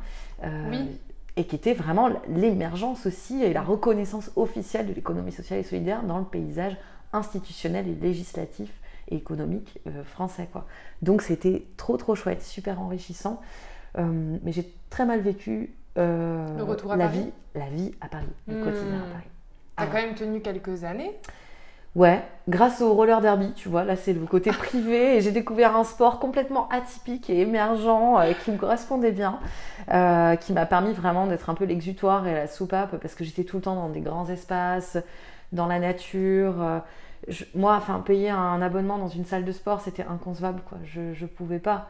[0.70, 1.00] oui.
[1.36, 6.04] Et qui était vraiment l'émergence aussi et la reconnaissance officielle de l'économie sociale et solidaire
[6.04, 6.78] dans le paysage
[7.12, 8.70] institutionnel et législatif
[9.10, 10.48] économique euh, français.
[10.52, 10.66] Quoi.
[11.02, 13.42] Donc c'était trop trop chouette, super enrichissant.
[13.98, 17.20] Euh, mais j'ai très mal vécu euh, le retour à la Paris.
[17.20, 19.12] vie, la vie à Paris, le quotidien à hmm.
[19.12, 19.28] Paris.
[19.76, 21.12] T'as quand même tenu quelques années.
[21.96, 25.76] Ouais, grâce au roller derby, tu vois, là c'est le côté privé et j'ai découvert
[25.76, 29.40] un sport complètement atypique et émergent qui me correspondait bien,
[30.38, 33.58] qui m'a permis vraiment d'être un peu l'exutoire et la soupape parce que j'étais tout
[33.58, 34.98] le temps dans des grands espaces,
[35.52, 36.82] dans la nature,
[37.56, 40.78] moi, enfin, payer un abonnement dans une salle de sport, c'était inconcevable, quoi.
[40.84, 41.90] Je ne pouvais pas.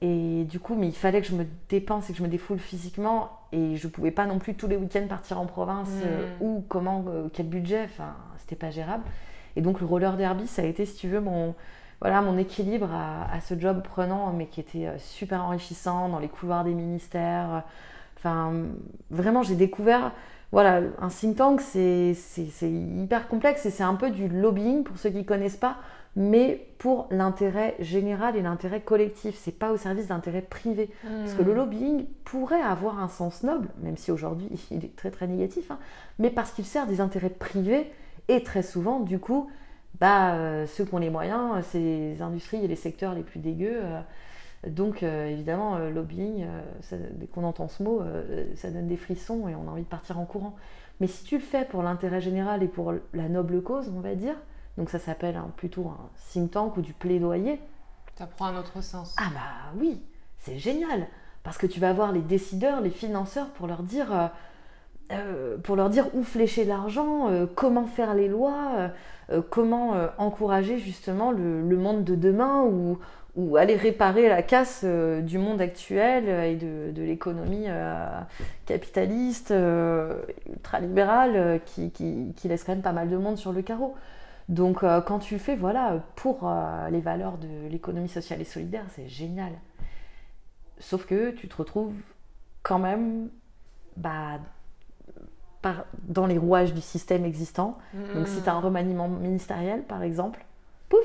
[0.00, 2.58] Et du coup, mais il fallait que je me dépense et que je me défoule
[2.58, 3.30] physiquement.
[3.50, 6.02] Et je pouvais pas non plus tous les week-ends partir en province mm.
[6.04, 7.84] euh, ou comment, euh, quel budget.
[7.84, 9.02] Enfin, c'était pas gérable.
[9.56, 11.54] Et donc, le roller derby, ça a été, si tu veux, mon,
[12.00, 16.20] voilà, mon équilibre à, à ce job prenant, mais qui était euh, super enrichissant dans
[16.20, 17.64] les couloirs des ministères.
[18.16, 18.52] Enfin,
[19.10, 20.12] vraiment, j'ai découvert
[20.50, 22.14] voilà, un think tank, c'est
[22.62, 25.76] hyper complexe et c'est un peu du lobbying pour ceux qui ne connaissent pas,
[26.16, 29.36] mais pour l'intérêt général et l'intérêt collectif.
[29.38, 30.90] C'est pas au service d'intérêt privé.
[31.02, 31.56] Parce que le hmm.
[31.56, 35.78] lobbying pourrait avoir un sens noble, même si aujourd'hui il est très très négatif, hein,
[36.18, 37.92] mais parce qu'il sert des intérêts privés
[38.28, 39.50] et très souvent, du coup,
[40.00, 43.40] bah, euh, ceux qui ont les moyens, c'est les industries et les secteurs les plus
[43.40, 43.80] dégueux.
[43.82, 44.00] Euh,
[44.66, 48.02] donc euh, évidemment, euh, lobbying, euh, dès qu'on entend ce mot,
[48.56, 50.56] ça donne des frissons et on a envie de partir en courant.
[51.00, 54.16] Mais si tu le fais pour l'intérêt général et pour la noble cause, on va
[54.16, 54.34] dire,
[54.76, 57.60] donc ça s'appelle plutôt un think tank ou du plaidoyer.
[58.16, 59.14] Ça prend un autre sens.
[59.16, 60.02] Ah bah oui,
[60.38, 61.06] c'est génial.
[61.44, 64.32] Parce que tu vas voir les décideurs, les financeurs pour leur dire,
[65.62, 68.90] pour leur dire où flécher l'argent, comment faire les lois,
[69.50, 72.98] comment encourager justement le, le, monde de demain ou,
[73.38, 78.20] ou aller réparer la casse euh, du monde actuel et de, l'économie euh,
[78.66, 83.94] capitaliste, euh, ultralibérale, qui, qui, laisse quand même pas mal de monde sur le carreau.
[84.48, 86.50] Donc quand tu le fais, voilà, pour
[86.90, 89.52] les valeurs de l'économie sociale et solidaire, c'est génial.
[90.78, 91.92] Sauf que tu te retrouves
[92.62, 93.28] quand même
[93.98, 94.40] bah,
[95.60, 97.76] par, dans les rouages du système existant.
[98.14, 100.42] Donc si tu as un remaniement ministériel, par exemple,
[100.88, 101.04] pouf,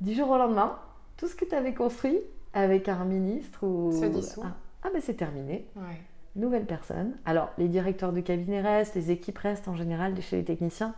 [0.00, 0.78] du jour au lendemain,
[1.22, 2.18] tout ce que tu avais construit
[2.52, 3.92] avec un ministre ou...
[3.92, 4.42] Se dissout.
[4.44, 6.00] Ah, ah, ben c'est terminé, Ouais.
[6.34, 7.14] nouvelle personne.
[7.24, 10.96] Alors les directeurs de cabinet restent, les équipes restent en général chez les techniciens,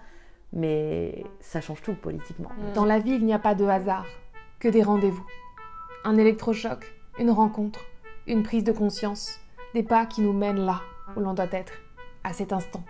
[0.55, 2.49] mais ça change tout politiquement.
[2.49, 2.73] Mm.
[2.73, 4.07] Dans la vie, il n'y a pas de hasard,
[4.61, 5.27] que des rendez-vous.
[6.05, 7.81] Un électrochoc, une rencontre,
[8.27, 9.39] une prise de conscience,
[9.75, 10.81] des pas qui nous mènent là
[11.19, 11.75] où l'on doit être,
[12.25, 12.83] à cet instant.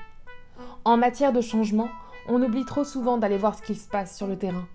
[0.85, 1.89] En matière de changement,
[2.29, 4.69] on oublie trop souvent d'aller voir ce qu'il se passe sur le terrain.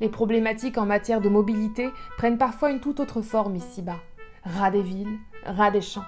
[0.00, 3.98] Les problématiques en matière de mobilité prennent parfois une toute autre forme ici-bas.
[4.44, 6.04] Ras des villes, ras des champs.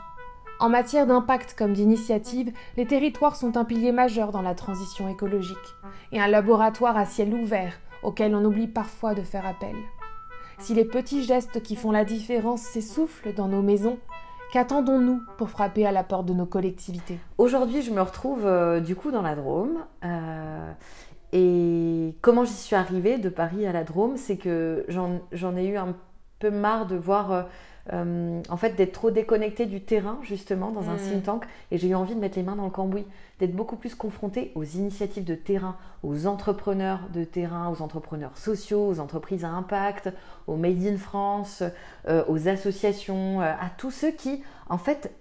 [0.60, 5.56] En matière d'impact comme d'initiative, les territoires sont un pilier majeur dans la transition écologique
[6.12, 9.74] et un laboratoire à ciel ouvert auquel on oublie parfois de faire appel.
[10.58, 13.98] Si les petits gestes qui font la différence s'essoufflent dans nos maisons,
[14.52, 17.18] qu'attendons-nous pour frapper à la porte de nos collectivités?
[17.38, 19.84] Aujourd'hui, je me retrouve euh, du coup dans la Drôme.
[20.04, 20.72] euh,
[21.32, 25.76] et comment j'y suis arrivée de Paris à la Drôme, c'est que j'en ai eu
[25.76, 25.94] un
[26.38, 27.42] peu marre de voir, euh,
[27.92, 30.98] euh, en fait, d'être trop déconnectée du terrain, justement, dans un Mm.
[30.98, 31.44] think tank.
[31.70, 33.06] Et j'ai eu envie de mettre les mains dans le cambouis,
[33.38, 38.86] d'être beaucoup plus confrontée aux initiatives de terrain, aux entrepreneurs de terrain, aux entrepreneurs sociaux,
[38.88, 40.12] aux entreprises à impact,
[40.46, 41.62] aux Made in France,
[42.08, 45.12] euh, aux associations, euh, à tous ceux qui, en fait,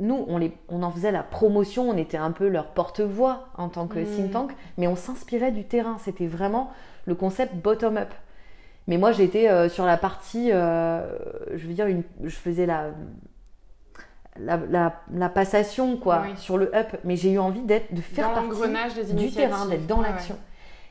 [0.00, 3.68] nous, on, les, on en faisait la promotion, on était un peu leur porte-voix en
[3.68, 4.04] tant que Mm.
[4.04, 5.96] think tank, mais on s'inspirait du terrain.
[6.04, 6.70] C'était vraiment
[7.06, 8.08] le concept bottom-up.
[8.86, 11.06] Mais moi, j'étais euh, sur la partie, euh,
[11.54, 12.86] je veux dire, une, je faisais la,
[14.40, 16.36] la, la- la passation, quoi, Oui.
[16.36, 16.88] sur le up.
[17.04, 18.48] Mais j'ai eu envie d'être, de faire Dans partie
[19.04, 20.04] des du terrain, d'être dans ouais.
[20.08, 20.36] l'action.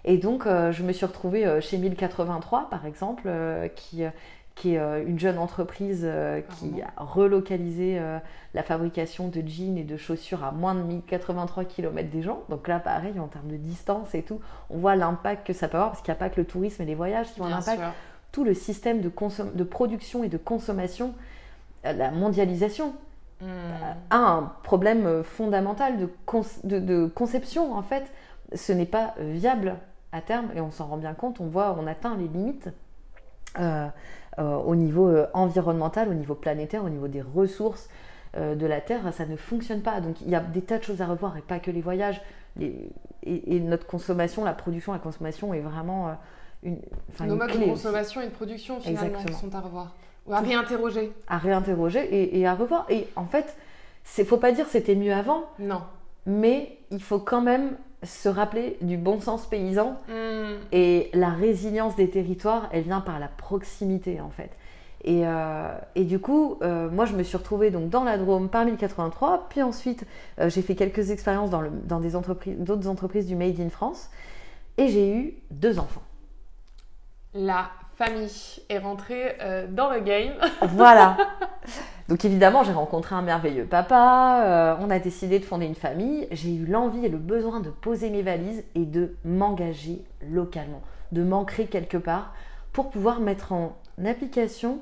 [0.06, 4.10] Et donc, euh, je me suis retrouvée euh, chez 1083, par exemple, euh, qui, euh,
[4.58, 8.18] qui est euh, une jeune entreprise euh, qui a relocalisé euh,
[8.54, 12.42] la fabrication de jeans et de chaussures à moins de 1083 km des gens.
[12.50, 14.40] Donc là, pareil, en termes de distance et tout,
[14.70, 16.82] on voit l'impact que ça peut avoir, parce qu'il n'y a pas que le tourisme
[16.82, 17.80] et les voyages qui ont un impact.
[17.80, 17.92] sûr.
[18.32, 21.14] Tout le système de, consom- de production et de consommation,
[21.84, 22.94] la mondialisation,
[23.40, 23.46] Mm.
[24.10, 28.12] a un problème fondamental de, con- de- de conception en fait.
[28.56, 29.76] Ce n'est pas viable
[30.12, 31.40] à terme et on s'en rend bien compte.
[31.40, 32.70] On voit, on atteint les limites
[33.60, 33.88] euh,
[34.38, 37.90] au niveau euh, environnemental, au niveau planétaire, au niveau des ressources
[38.36, 39.02] euh, de la Terre.
[39.14, 40.02] Ça ne fonctionne pas.
[40.02, 42.22] Donc il y a des tas de choses à revoir et pas que les voyages.
[42.58, 42.90] Les-
[43.24, 46.12] et, et notre consommation, la production, la consommation est vraiment euh,
[46.64, 46.78] une,
[47.20, 49.38] Nos une modes de consommation et de production finalement Exactement.
[49.40, 49.96] sont à revoir.
[50.28, 51.14] Ou à réinterroger.
[51.28, 52.86] à réinterroger et, et à revoir.
[52.90, 53.56] Et en fait,
[54.04, 55.44] c'est faut pas dire c'était mieux avant.
[55.60, 55.82] Non.
[56.26, 57.72] mais il faut quand même
[58.04, 60.54] se rappeler du bon sens paysan Mm.
[60.72, 64.52] et la résilience des territoires, elle vient par la proximité en fait.
[65.04, 68.50] Et, euh, et du coup, euh, moi je me suis retrouvée donc dans la Drôme
[68.50, 70.06] par 1083, puis ensuite
[70.40, 73.70] euh, j'ai fait quelques expériences dans, le- dans des entreprises, d'autres entreprises du Made in
[73.70, 74.10] France,
[74.78, 76.02] et j'ai eu deux enfants.
[77.34, 78.30] La famille
[78.70, 79.38] est rentrée
[79.70, 80.34] dans le game.
[80.62, 81.18] Voilà.
[82.10, 86.28] Donc évidemment, j'ai rencontré un merveilleux papa, euh, on a décidé de fonder une famille,
[86.32, 91.24] j'ai eu l'envie et le besoin de poser mes valises et de m'engager localement, de
[91.24, 92.34] m'ancrer quelque part
[92.72, 94.80] pour pouvoir mettre en application,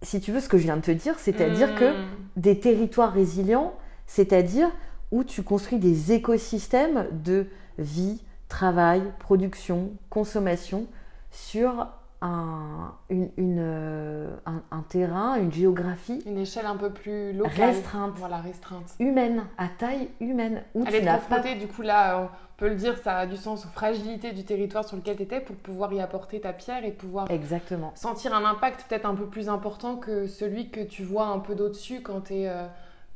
[0.00, 2.04] si tu veux, ce que je viens de te dire, c'est-à-dire que Mm.
[2.36, 3.74] des territoires résilients,
[4.06, 4.70] c'est-à-dire
[5.10, 7.46] où tu construis des écosystèmes de
[7.78, 10.86] vie, travail, production, consommation
[11.30, 11.88] sur
[12.22, 17.70] un, une- une, euh, un, un terrain, une géographie Une échelle un peu plus locale.
[17.70, 18.14] Restreinte.
[18.16, 18.94] Voilà, restreinte.
[18.98, 21.14] humaine, à taille humaine, où Elle tu est pas...
[21.16, 24.44] confrontée, du coup, là, on peut le dire, ça a du sens aux fragilités du
[24.44, 27.92] territoire sur lequel tu étais pour pouvoir y apporter ta pierre et pouvoir Exactement.
[27.94, 31.54] sentir un impact peut-être un peu plus important que celui que tu vois un peu
[31.54, 32.50] d'au-dessus quand tu es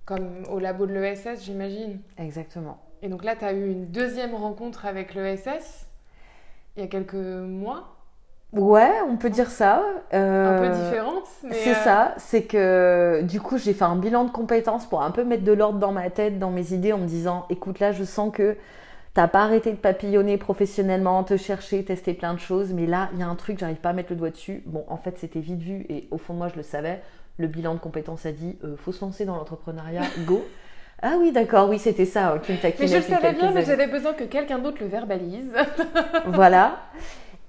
[0.04, 2.00] comme au labo de l'ESS, j'imagine.
[2.18, 2.78] Exactement.
[3.02, 5.86] Et donc là, tu as eu une deuxième rencontre avec l'ESS
[6.76, 7.96] il y a quelques mois,
[8.52, 9.84] Ouais, on peut dire ça.
[10.12, 11.24] un euh, peu différente.
[11.44, 15.02] mais, C'est euh, ça, c'est que du coup j'ai fait un bilan de compétences pour
[15.02, 17.78] un peu mettre de l'ordre dans ma tête, dans mes idées, en me disant écoute
[17.78, 18.56] là je sens que
[19.14, 23.20] t'as pas arrêté de papillonner professionnellement, te chercher, tester plein de choses, mais là il
[23.20, 24.64] y a un truc, j'arrive pas à mettre le doigt dessus.
[24.66, 27.00] Bon en fait c'était vite vu et au fond de moi je le savais,
[27.38, 30.44] le bilan de compétences a dit euh, faut se lancer dans l'entrepreneuriat, go.
[31.02, 32.88] Ah oui d'accord, oui c'était ça euh, qui me taquinait.
[32.88, 35.54] Mais je le savais bien, mais j'avais besoin que quelqu'un d'autre le verbalise.
[36.26, 36.80] voilà.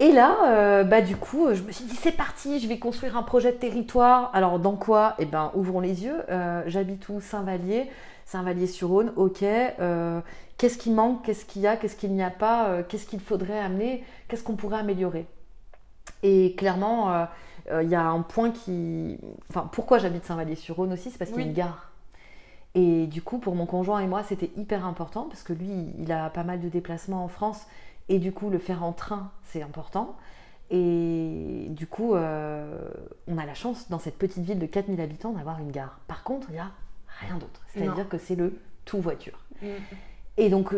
[0.02, 3.16] Et là, euh, bah du coup, je me suis dit c'est parti, je vais construire
[3.16, 4.32] un projet de territoire.
[4.34, 5.14] Alors dans quoi?
[5.20, 6.24] Eh ben, ouvrons les yeux.
[6.32, 7.22] Euh, J'habite où?
[7.22, 7.88] Saint-Vallier,
[8.26, 9.14] Saint-Vallier-sur-Aune.
[9.16, 9.44] Ok.
[9.44, 10.20] euh,
[10.58, 11.24] qu'est-ce qui manque?
[11.24, 11.78] Qu'est-ce qu'il y a?
[11.78, 12.82] Qu'est-ce qu'il n'y a pas?
[12.90, 14.04] Qu'est-ce qu'il faudrait amener?
[14.28, 15.28] Qu'est-ce qu'on pourrait améliorer?
[16.24, 17.28] Et clairement,
[17.72, 19.20] il y a un point qui,
[19.52, 21.92] enfin, pourquoi j'habite Saint-Vallier-sur-Aune aussi, c'est parce qu'il y a une gare.
[22.74, 26.12] Et du coup, pour mon conjoint et moi, c'était hyper important parce que lui, il
[26.12, 27.68] a pas mal de déplacements en France
[28.12, 30.18] et du coup, le faire en train, c'est important.
[30.70, 32.90] Et du coup, euh,
[33.28, 35.98] on a la chance dans cette petite ville de 4000 habitants d'avoir une gare.
[36.08, 36.72] Par contre, il n'y a
[37.22, 37.62] rien d'autre.
[37.68, 39.40] C'est-à-dire que c'est le tout voiture.
[39.62, 39.68] Mm.
[40.38, 40.74] Et donc,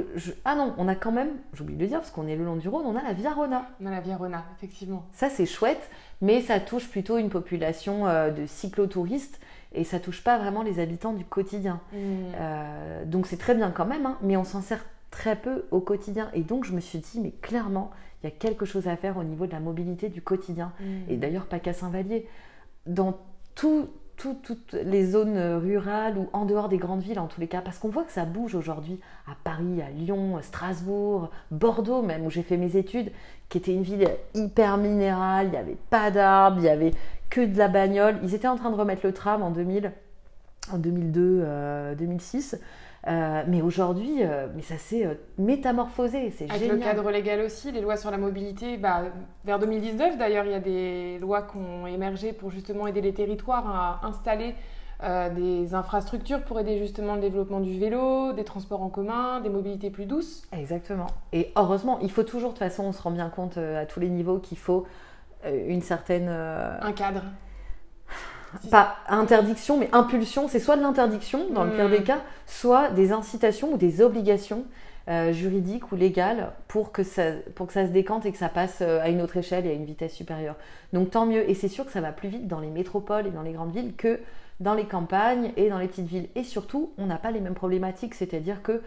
[0.46, 2.56] ah non, on a quand même, j'oublie de le dire parce qu'on est le long
[2.56, 3.66] du Rhône, on a la Via Rona.
[3.82, 5.08] On a la Via Rona, effectivement.
[5.12, 5.90] Ça, c'est chouette,
[6.22, 9.40] mais ça touche plutôt une population euh, de cyclotouristes
[9.74, 11.82] et ça touche pas vraiment les habitants du quotidien.
[11.94, 11.98] Mm.
[12.36, 15.80] Euh, donc, c'est très bien quand même, hein, mais on s'en sert très peu au
[15.80, 16.30] quotidien.
[16.34, 19.18] Et donc, je me suis dit, mais clairement, il y a quelque chose à faire
[19.18, 20.74] au niveau de la mobilité du quotidien.
[20.80, 21.12] Mm.
[21.12, 22.28] Et d'ailleurs, pas qu'à Saint-Vallier.
[22.88, 23.20] Dans
[23.54, 27.62] tout, toutes les zones rurales ou en dehors des grandes villes en tous les cas,
[27.62, 32.26] parce qu'on voit que ça bouge aujourd'hui à Paris, à Lyon, à Strasbourg, Bordeaux même,
[32.26, 33.12] où j'ai fait mes études,
[33.50, 36.92] qui était une ville hyper minérale, il n'y avait pas d'arbres, il n'y avait
[37.30, 38.18] que de la bagnole.
[38.24, 39.92] Ils étaient en train de remettre le tram en 2000,
[40.72, 42.58] en 2002, 2006.
[43.08, 46.56] Euh, mais aujourd'hui, euh, mais ça s'est euh, métamorphosé, c'est génial.
[46.56, 49.04] Avec le cadre légal aussi, les lois sur la mobilité, bah,
[49.44, 53.14] vers 2019 d'ailleurs, il y a des lois qui ont émergé pour justement aider les
[53.14, 54.56] territoires à installer
[55.36, 59.90] des infrastructures pour aider justement le développement du vélo, des transports en commun, des mobilités
[59.90, 60.44] plus douces.
[60.54, 61.08] Exactement.
[61.34, 64.00] Et heureusement, il faut toujours, de toute façon, on se rend bien compte à tous
[64.00, 64.88] les niveaux qu'il faut
[65.46, 66.30] une certaine...
[66.30, 67.24] Un cadre
[68.70, 70.48] pas interdiction, mais impulsion.
[70.48, 72.04] C'est soit de l'interdiction, dans le pire des hmm.
[72.04, 74.66] cas, soit des incitations ou des obligations
[75.10, 78.48] euh, juridiques ou légales pour que, ça, pour que ça se décante et que ça
[78.48, 80.56] passe euh, à une autre échelle et à une vitesse supérieure.
[80.94, 81.50] Donc tant mieux.
[81.50, 83.74] Et c'est sûr que ça va plus vite dans les métropoles et dans les grandes
[83.74, 84.20] villes que
[84.62, 86.30] dans les campagnes et dans les petites villes.
[86.36, 88.82] Et surtout, on n'a pas les mêmes problématiques, c'est-à-dire que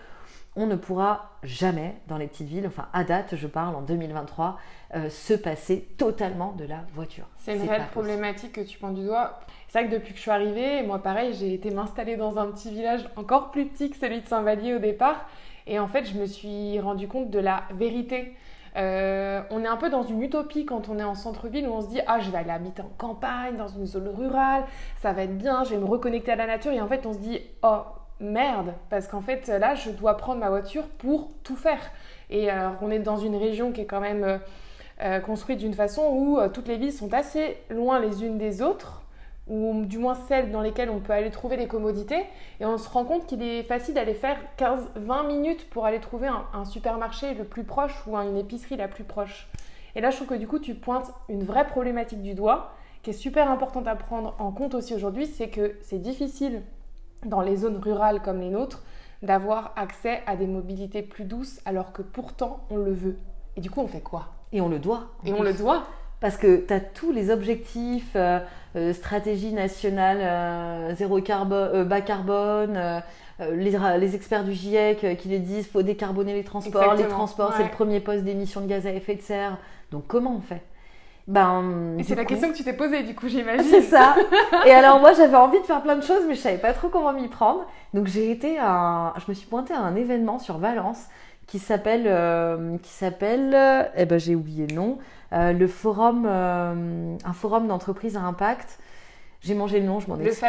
[0.57, 4.59] on ne pourra jamais, dans les petites villes, enfin à date, je parle en 2023,
[4.95, 7.27] euh, se passer totalement de la voiture.
[7.37, 9.39] C'est une réelle problématique que tu prends du doigt.
[9.69, 12.51] C'est vrai que depuis que je suis arrivée, moi pareil, j'ai été m'installer dans un
[12.51, 15.27] petit village encore plus petit que celui de Saint-Vallier au départ.
[15.67, 18.35] Et en fait, je me suis rendu compte de la vérité.
[18.77, 21.81] Euh, on est un peu dans une utopie quand on est en centre-ville où on
[21.81, 24.65] se dit ah je vais aller habiter en campagne dans une zone rurale
[25.01, 27.15] ça va être bien je vais me reconnecter à la nature et en fait on
[27.15, 27.85] se dit oh
[28.21, 31.81] merde, parce qu'en fait là je dois prendre ma voiture pour tout faire.
[32.31, 34.39] Et alors on est dans une région qui est quand même euh,
[35.03, 38.63] euh, construite d'une façon où euh, toutes les villes sont assez loin les unes des
[38.63, 39.03] autres,
[39.47, 42.25] ou du moins celles dans lesquelles on peut aller trouver des commodités,
[42.61, 46.29] et on se rend compte qu'il est facile d'aller faire 15-20 minutes pour aller trouver
[46.29, 49.49] un, supermarché le plus proche ou une épicerie la plus proche.
[49.95, 53.11] Et là je trouve que du coup tu pointes une vraie problématique du doigt, qui
[53.11, 56.63] est super importante à prendre en compte aussi aujourd'hui, c'est que c'est difficile
[57.25, 58.83] dans les zones rurales comme les nôtres,
[59.23, 63.17] d'avoir accès à des mobilités plus douces alors que pourtant on le veut.
[63.57, 64.29] Et du coup, on fait quoi?
[64.53, 65.09] Et on le doit.
[65.25, 65.85] Et on le doit.
[66.21, 68.41] Parce que tu as tous les objectifs, euh,
[68.75, 73.03] euh, stratégie nationale, euh, zéro carbone, bas carbone,
[73.39, 76.95] les, experts du GIEC qui les disent faut décarboner les transports.
[76.95, 79.59] Les transports, c'est le premier poste d'émissions de gaz à effet de serre.
[79.91, 80.63] Donc comment on fait?
[81.29, 83.65] Ben, c'est la question que tu t'es posée, du coup, j'imagine.
[83.69, 84.15] C'est ça.
[84.67, 86.89] Et alors, moi, j'avais envie de faire plein de choses, mais je savais pas trop
[86.89, 87.67] comment m'y prendre.
[87.95, 91.07] Donc, j'ai été à je me suis pointée à un événement sur Valence
[91.47, 93.57] qui s'appelle, euh, qui s'appelle,
[93.97, 94.99] eh ben, j'ai oublié le nom,
[95.33, 98.79] euh, le forum, euh, un forum d'entreprise à impact.
[99.41, 100.43] J'ai mangé le nom, je m'en excuse.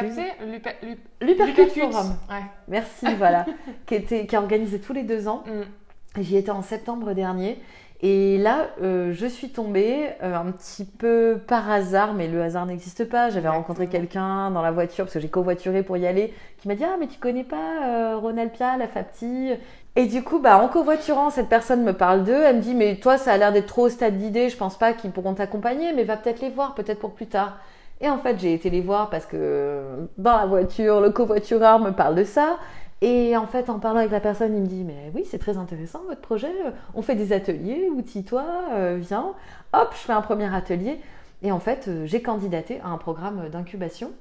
[1.22, 2.18] Le FAPC, Forum.
[2.30, 2.44] Ouais.
[2.68, 3.46] Merci, voilà.
[3.86, 5.44] qui, était, qui est organisé tous les deux ans.
[5.46, 6.22] Mm.
[6.22, 7.62] J'y étais en septembre dernier.
[8.02, 12.68] Et là, euh, je suis tombée euh, un petit peu par hasard, mais le hasard
[12.68, 13.32] n'existe pas.
[13.32, 16.76] J'avais rencontré quelqu'un dans la voiture, parce que j'ai covoituré pour y aller, qui m'a
[16.76, 19.54] dit Ah, mais tu connais pas euh, Ronald Pia, la FAPTI
[19.96, 22.44] Et du coup, bah, en covoiturant, cette personne me parle d'eux.
[22.44, 24.78] Elle me dit Mais toi, ça a l'air d'être trop au stade d'idée, je pense
[24.78, 27.58] pas qu'ils pourront t'accompagner, mais va peut-être les voir, peut-être pour plus tard.
[28.00, 31.90] Et en fait, j'ai été les voir parce que dans la voiture, le covoitureur me
[31.90, 32.58] parle de ça.
[33.02, 35.58] Et en fait, en parlant avec la personne, il me dit Mais oui, c'est très
[35.58, 36.52] intéressant votre projet.
[36.96, 39.34] On fait des ateliers, outille-toi, euh, viens.
[39.74, 41.00] Hop, je fais un premier atelier.
[41.44, 44.12] Et en fait, euh, j'ai candidaté à un programme d'incubation.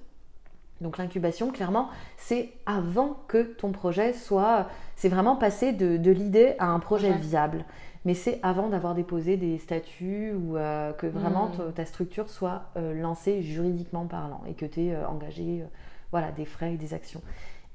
[0.83, 4.67] Donc l'incubation, clairement, c'est avant que ton projet soit...
[4.95, 7.65] C'est vraiment passer de, l'idée à un projet viable.
[8.05, 11.73] Mais c'est avant d'avoir déposé des statuts ou euh, que vraiment hmm.
[11.75, 15.65] ta structure soit lancée juridiquement parlant et que tu es engagé
[16.12, 17.21] voilà, des frais et des actions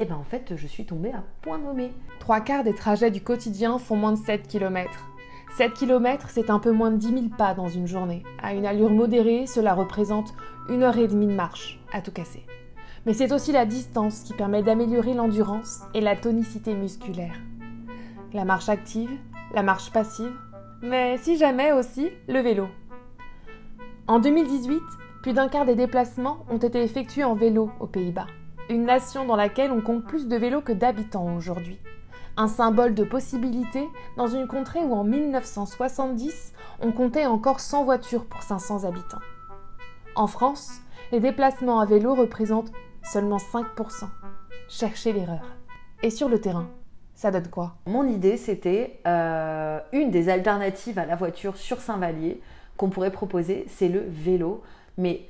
[0.02, 1.92] et eh ben en fait, je suis tombée à point nommé.
[2.20, 4.90] Trois quarts des trajets du quotidien font moins de 7 km.
[5.58, 8.24] 7 km, c'est un peu moins de 10 000 pas dans une journée.
[8.42, 10.34] À une allure modérée, cela représente
[10.70, 12.44] une heure et demie de marche, à tout casser.
[13.06, 17.36] Mais c'est aussi la distance qui permet d'améliorer l'endurance et la tonicité musculaire.
[18.34, 19.12] La marche active,
[19.54, 20.34] la marche passive,
[20.82, 22.70] mais si jamais aussi le vélo.
[24.08, 24.82] En 2018,
[25.22, 28.26] plus d'un quart des déplacements ont été effectués en vélo aux Pays-Bas.
[28.72, 31.78] Une nation dans laquelle on compte plus de vélos que d'habitants aujourd'hui.
[32.38, 38.26] Un symbole de possibilité dans une contrée où en 1970, on comptait encore 100 voitures
[38.26, 39.20] pour 500 habitants.
[40.16, 40.80] En France,
[41.12, 42.72] les déplacements à vélo représentent
[43.04, 44.06] seulement 5%.
[44.70, 45.46] Cherchez l'erreur.
[46.02, 46.70] Et sur le terrain,
[47.14, 47.76] ça donne quoi?
[47.86, 52.42] Mon idée, c'était euh, une des alternatives à la voiture sur Saint-Vallier
[52.78, 54.64] qu'on pourrait proposer, c'est le vélo,
[54.98, 55.30] mais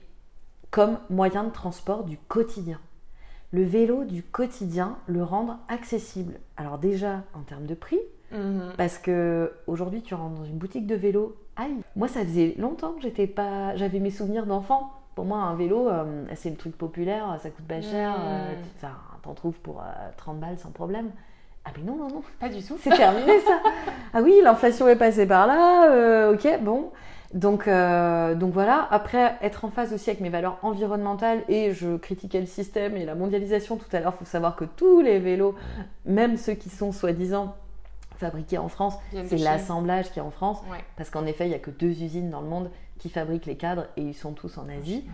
[0.70, 2.80] comme moyen de transport du quotidien.
[3.54, 6.36] Le vélo du quotidien, le rendre accessible.
[6.58, 8.00] Alors déjà en termes de prix,
[8.32, 8.72] Mhm.
[8.78, 11.76] parce que aujourd'hui tu rentres dans une boutique de vélo, aïe.
[11.98, 14.92] Moi ça faisait longtemps que j'étais pas, j'avais mes souvenirs d'enfant.
[15.16, 18.88] Pour moi un vélo, euh, c'est le truc populaire, ça coûte pas cher, euh, tu-
[19.24, 19.84] t'en trouves pour euh,
[20.16, 21.12] 30 balles sans problème.
[21.66, 22.22] Ah mais non non non.
[22.40, 22.76] Pas du tout.
[22.80, 23.60] C'est terminé ça.
[24.14, 25.90] Ah oui, l'inflation est passée par là.
[25.92, 26.92] euh, ok, bon.
[27.34, 28.88] Donc, euh, donc voilà.
[28.92, 33.06] Après, être en phase aussi avec mes valeurs environnementales et je critiquais le système et
[33.06, 34.14] la mondialisation tout à l'heure.
[34.16, 35.56] Il faut savoir que tous les vélos,
[36.06, 37.56] même ceux qui sont soi-disant
[38.18, 40.60] fabriqués en France, c'est l'assemblage qui est en France.
[40.70, 40.78] Ouais.
[40.98, 43.58] Parce qu'en effet, il n'y a que deux usines dans le monde qui fabriquent les
[43.58, 45.06] cadres et ils sont tous en Asie.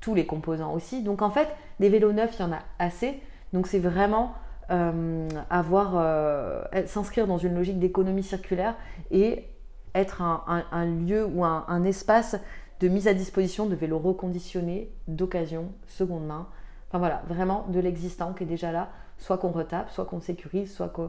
[0.00, 1.02] Tous les composants aussi.
[1.02, 1.48] Donc en fait,
[1.80, 3.20] des vélos neufs, il y en a assez.
[3.52, 4.34] Donc c'est vraiment
[4.70, 8.76] euh, avoir euh, s'inscrire dans une logique d'économie circulaire
[9.10, 9.46] et
[9.94, 12.36] être un, un- un lieu ou un, un espace
[12.80, 16.46] de mise à disposition de vélos reconditionnés, d'occasion, seconde main.
[16.88, 20.72] Enfin voilà, vraiment de l'existant qui est déjà là, soit qu'on retape, soit qu'on sécurise,
[20.74, 21.02] soit que,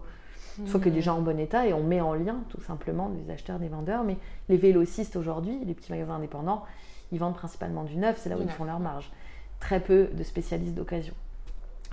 [0.66, 3.60] soit que déjà en bon état et on met en lien tout simplement des acheteurs,
[3.60, 4.04] des vendeurs.
[4.04, 4.18] Mais
[4.50, 6.64] les vélocistes aujourd'hui, les petits magasins indépendants,
[7.12, 9.12] ils vendent principalement du neuf, c'est là où ils font leur marge.
[9.60, 11.14] Très peu de spécialistes d'occasion.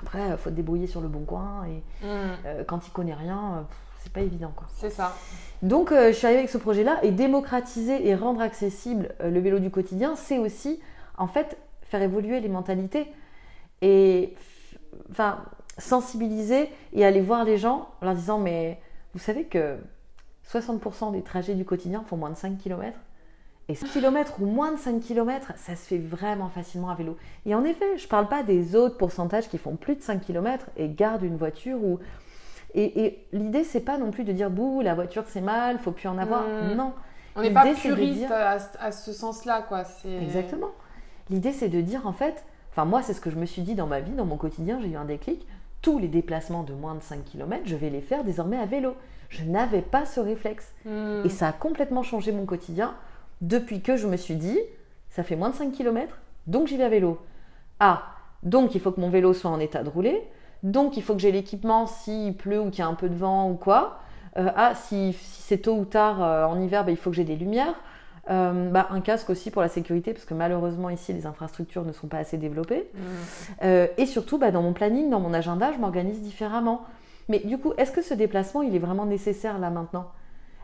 [0.02, 2.10] Après, il faut te débrouiller sur le bon coin et Mhm.
[2.46, 4.66] euh, quand il connaît rien, euh, pff, c'est pas évident quoi.
[4.76, 5.14] C'est ça.
[5.62, 9.40] Donc euh, je suis arrivée avec ce projet-là et démocratiser et rendre accessible euh, le
[9.40, 10.80] vélo du quotidien, c'est aussi
[11.18, 13.06] en fait faire évoluer les mentalités
[13.82, 14.34] et
[15.10, 15.38] enfin
[15.78, 18.80] sensibiliser et aller voir les gens en leur disant mais
[19.12, 19.76] vous savez que
[20.50, 22.96] 60% des trajets du quotidien font moins de 5 km
[23.68, 27.16] et 5 km ou moins de 5 km, ça se fait vraiment facilement à vélo.
[27.46, 30.24] Et en effet, je ne parle pas des autres pourcentages qui font plus de 5
[30.24, 31.98] km et gardent une voiture ou
[32.76, 35.92] et, et l'idée, c'est pas non plus de dire bouh, la voiture c'est mal, faut
[35.92, 36.42] plus en avoir.
[36.42, 36.74] Mm.
[36.74, 36.92] Non,
[37.36, 39.82] On n'est pas puriste dire- à, à ce sens-là, quoi.
[40.22, 40.70] Exactement.
[41.30, 43.74] L'idée, c'est de dire en fait, enfin, moi, c'est ce que je me suis dit
[43.74, 45.46] dans ma vie, dans mon quotidien, j'ai eu un déclic.
[45.82, 48.94] Tous les déplacements de moins de 5 km, je vais les faire désormais à vélo.
[49.28, 50.72] Je n'avais pas ce réflexe.
[50.84, 51.22] Mhm.
[51.24, 52.94] Et ça a complètement changé mon quotidien
[53.40, 54.58] depuis que je me suis dit,
[55.10, 57.18] ça fait moins de 5 km, donc j'y vais à vélo.
[57.80, 58.04] Ah,
[58.42, 60.22] donc il faut que mon vélo soit en état de rouler,
[60.62, 63.14] donc il faut que j'ai l'équipement s'il pleut ou qu'il y a un peu de
[63.14, 63.98] vent ou quoi.
[64.36, 67.16] Euh, ah, si, si c'est tôt ou tard euh, en hiver, bah, il faut que
[67.16, 67.74] j'ai des lumières.
[68.28, 71.92] Euh, bah, un casque aussi pour la sécurité, parce que malheureusement ici les infrastructures ne
[71.92, 72.90] sont pas assez développées.
[73.62, 76.82] Euh, et surtout, bah, dans mon planning, dans mon agenda, je m'organise différemment.
[77.28, 80.10] Mais du coup, est-ce que ce déplacement, il est vraiment nécessaire là maintenant?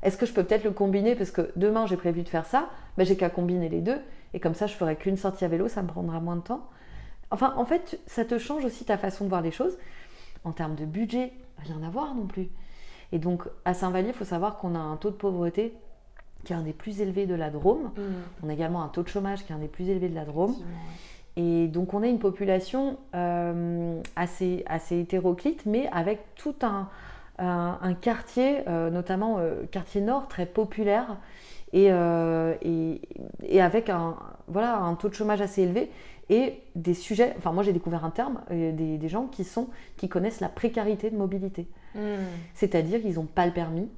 [0.02, 1.14] Est-ce que je peux peut-être le combiner?
[1.14, 3.98] Parce que demain, j'ai prévu de faire ça, bah, j'ai qu'à combiner les deux.
[4.35, 6.62] Et comme ça, je ferai qu'une sortie à vélo, ça me prendra moins de temps.
[7.32, 9.76] Enfin, en fait, ça te change aussi ta façon de voir les choses.
[10.44, 12.48] En termes de budget, rien à voir non plus.
[13.10, 15.74] Et donc, à Saint-Vallier, il faut savoir qu'on a un taux de pauvreté
[16.44, 17.92] qui est un des plus élevés de la Drôme.
[17.96, 18.02] Mhm.
[18.42, 20.24] On a également un taux de chômage qui est un des plus élevés de la
[20.24, 20.54] Drôme.
[21.36, 26.88] Et donc on a une population euh, assez, assez hétéroclite, mais avec tout un,
[27.38, 31.16] un, un quartier, euh, notamment euh, quartier nord, très populaire,
[31.72, 33.00] et, et,
[33.44, 34.16] et avec un,
[34.46, 35.90] voilà, un taux de chômage assez élevé,
[36.30, 39.68] et des sujets, enfin moi j'ai découvert un terme, euh, des, des gens qui, sont,
[39.96, 41.68] qui connaissent la précarité de mobilité.
[41.94, 42.02] Mhm.
[42.54, 43.88] C'est-à-dire qu'ils n'ont pas le permis,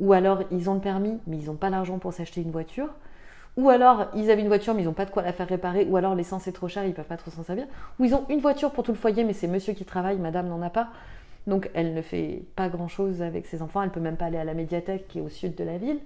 [0.00, 2.88] ou alors ils ont le permis, mais ils n'ont pas l'argent pour s'acheter une voiture,
[3.56, 5.86] ou alors ils avaient une voiture, mais ils n'ont pas de quoi la faire réparer,
[5.88, 7.66] ou alors l'essence est trop chère, ils ne peuvent pas trop s'en servir,
[8.00, 10.48] ou ils ont une voiture pour tout le foyer, mais c'est monsieur qui travaille, madame
[10.48, 10.88] n'en a pas,
[11.46, 14.44] donc elle ne fait pas grand-chose avec ses enfants, elle peut même pas aller à
[14.44, 16.00] la médiathèque qui est au sud de la ville.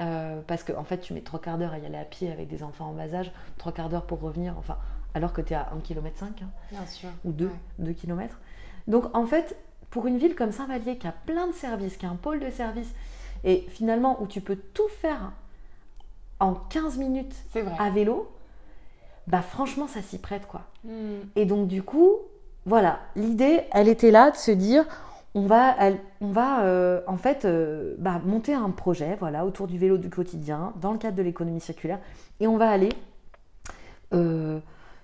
[0.00, 2.30] euh, parce qu'en en fait, tu mets trois quarts d'heure à y aller à pied
[2.30, 4.76] avec des enfants en bas âge, trois quarts d'heure pour revenir, enfin,
[5.14, 6.22] alors que tu es à 1,5 km.
[6.22, 6.30] Hein
[6.70, 7.08] Bien sûr.
[7.24, 7.50] ou 2, Ouais.
[7.78, 8.38] 2 km.
[8.86, 9.56] Donc en fait,
[9.90, 12.50] pour une ville comme Saint-Vallier qui a plein de services, qui a un pôle de
[12.50, 12.92] services,
[13.44, 15.32] et finalement où tu peux tout faire
[16.40, 17.34] en 15 minutes
[17.78, 18.30] à vélo,
[19.26, 20.62] bah franchement ça s'y prête quoi.
[20.84, 21.20] Mhm.
[21.36, 22.12] Et donc du coup,
[22.66, 24.84] voilà, l'idée, elle était là de se dire,
[25.34, 29.66] on va, elle- on va euh, en fait euh, bah, monter un projet, voilà, autour
[29.66, 31.98] du vélo du quotidien, dans le cadre de l'économie circulaire,
[32.40, 32.90] et on va aller
[34.14, 34.58] euh,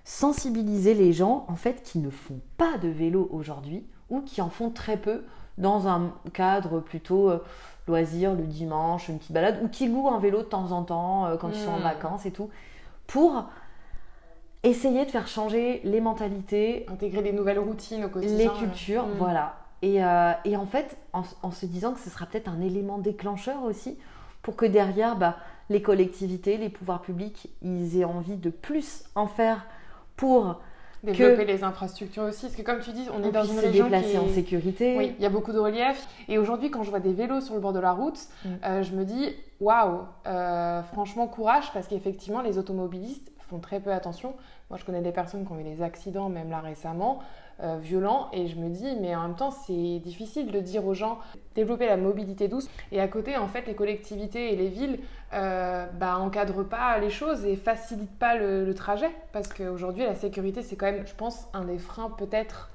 [0.05, 4.49] sensibiliser les gens en fait qui ne font pas de vélo aujourd'hui ou qui en
[4.49, 5.23] font très peu
[5.57, 7.43] dans un cadre plutôt euh,
[7.87, 11.25] loisir le dimanche, une petite balade, ou qui louent un vélo de temps en temps
[11.25, 11.83] euh, quand ils sont en Mm.
[11.83, 12.49] vacances et tout,
[13.07, 13.45] pour
[14.63, 18.37] essayer de faire changer les mentalités, Intégrer des nouvelles routines au quotidien.
[18.37, 19.11] les cultures, Mm.
[19.17, 19.57] voilà.
[19.81, 22.97] Et, euh, et en fait, en, en se disant que ce sera peut-être un élément
[22.97, 23.97] déclencheur aussi,
[24.41, 25.37] pour que derrière, bah,
[25.69, 29.65] les collectivités, les pouvoirs publics, ils aient envie de plus en faire
[30.15, 30.59] pour
[31.03, 32.47] Développer les infrastructures aussi.
[32.47, 34.19] Parce que comme tu dis, on est dans une se région déplacer qui est...
[34.19, 34.95] en sécurité.
[34.97, 36.07] Oui, il y a beaucoup de relief.
[36.27, 38.49] Et aujourd'hui, quand je vois des vélos sur le bord de la route, Mm.
[38.65, 43.91] euh, je me dis, waouh, euh, franchement, courage, parce qu'effectivement, les automobilistes font très peu
[43.91, 44.33] attention.
[44.71, 47.19] Moi, je connais des personnes qui ont eu des accidents, même là récemment,
[47.61, 50.93] euh, violents, et je me dis, mais en même temps, c'est difficile de dire aux
[50.93, 51.19] gens,
[51.55, 52.69] développer la mobilité douce.
[52.91, 54.99] Et à côté, en fait, les collectivités et les villes
[55.33, 59.09] euh, bah, encadrent pas les choses et facilitent pas le, le trajet.
[59.31, 62.69] Parce qu'aujourd'hui, la sécurité, c'est quand même, je pense, un des freins peut-être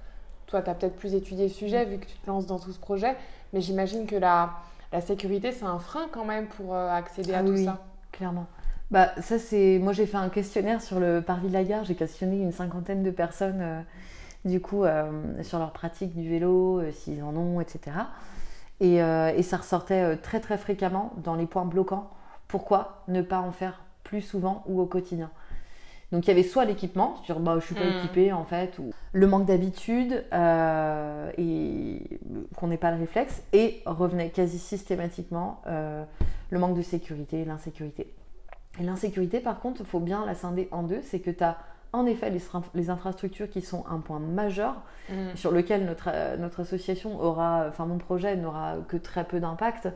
[0.50, 2.72] toi, tu as peut-être plus étudié le sujet vu que tu te lances dans tout
[2.72, 3.16] ce projet,
[3.52, 4.50] mais j'imagine que la,
[4.92, 7.78] la sécurité, c'est un frein quand même pour euh, accéder à Ah tout oui, ça.
[8.10, 8.46] Clairement.
[8.90, 9.78] Bah, ça, c'est.
[9.78, 11.84] Moi, j'ai fait un questionnaire sur le parvis de la gare.
[11.84, 13.80] J'ai questionné une cinquantaine de personnes, euh,
[14.44, 15.10] du coup, euh,
[15.42, 17.96] sur leur pratique du vélo, euh, s'ils en ont, etc.
[18.80, 22.10] Et, euh, et ça ressortait très, très fréquemment dans les points bloquants.
[22.48, 25.30] Pourquoi ne pas en faire plus souvent ou au quotidien?
[26.12, 27.98] Donc il y avait soit l'équipement, bah, je suis pas Mm.
[27.98, 32.18] équipée en fait, ou le manque d'habitude euh, et
[32.56, 36.02] qu'on n'ait pas le réflexe, et revenait quasi systématiquement euh,
[36.50, 38.12] le manque de sécurité l'insécurité.
[38.80, 41.58] Et l'insécurité par contre, il faut bien la scinder en deux, c'est que tu as
[41.92, 42.30] en effet
[42.74, 44.74] les, infrastructures qui sont un point majeur
[45.08, 45.34] Mm.
[45.34, 49.88] sur lequel notre, euh, notre association aura, enfin mon projet n'aura que très peu d'impact.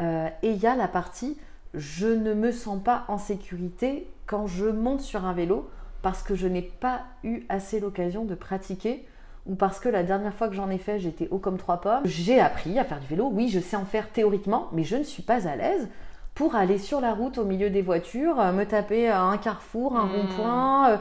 [0.00, 1.38] Euh, et il y a la partie
[1.74, 5.68] je ne me sens pas en sécurité quand je monte sur un vélo
[6.02, 9.06] parce que je n'ai pas eu assez l'occasion de pratiquer
[9.46, 12.02] ou parce que la dernière fois que j'en ai fait, j'étais haut comme trois pommes.
[12.04, 15.02] J'ai appris à faire du vélo, oui, je sais en faire théoriquement, mais je ne
[15.04, 15.88] suis pas à l'aise
[16.34, 19.96] pour aller sur la route au milieu des voitures, euh, me taper à un carrefour,
[19.96, 20.10] un Mm.
[20.12, 21.00] rond-point.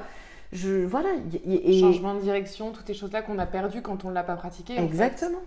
[0.53, 1.09] Je, voilà.
[1.45, 4.35] et- Changement de direction, toutes ces choses-là qu'on a perdues quand on ne l'a pas
[4.35, 4.73] pratiqué.
[4.73, 4.83] en fait.
[4.85, 5.39] Exactement.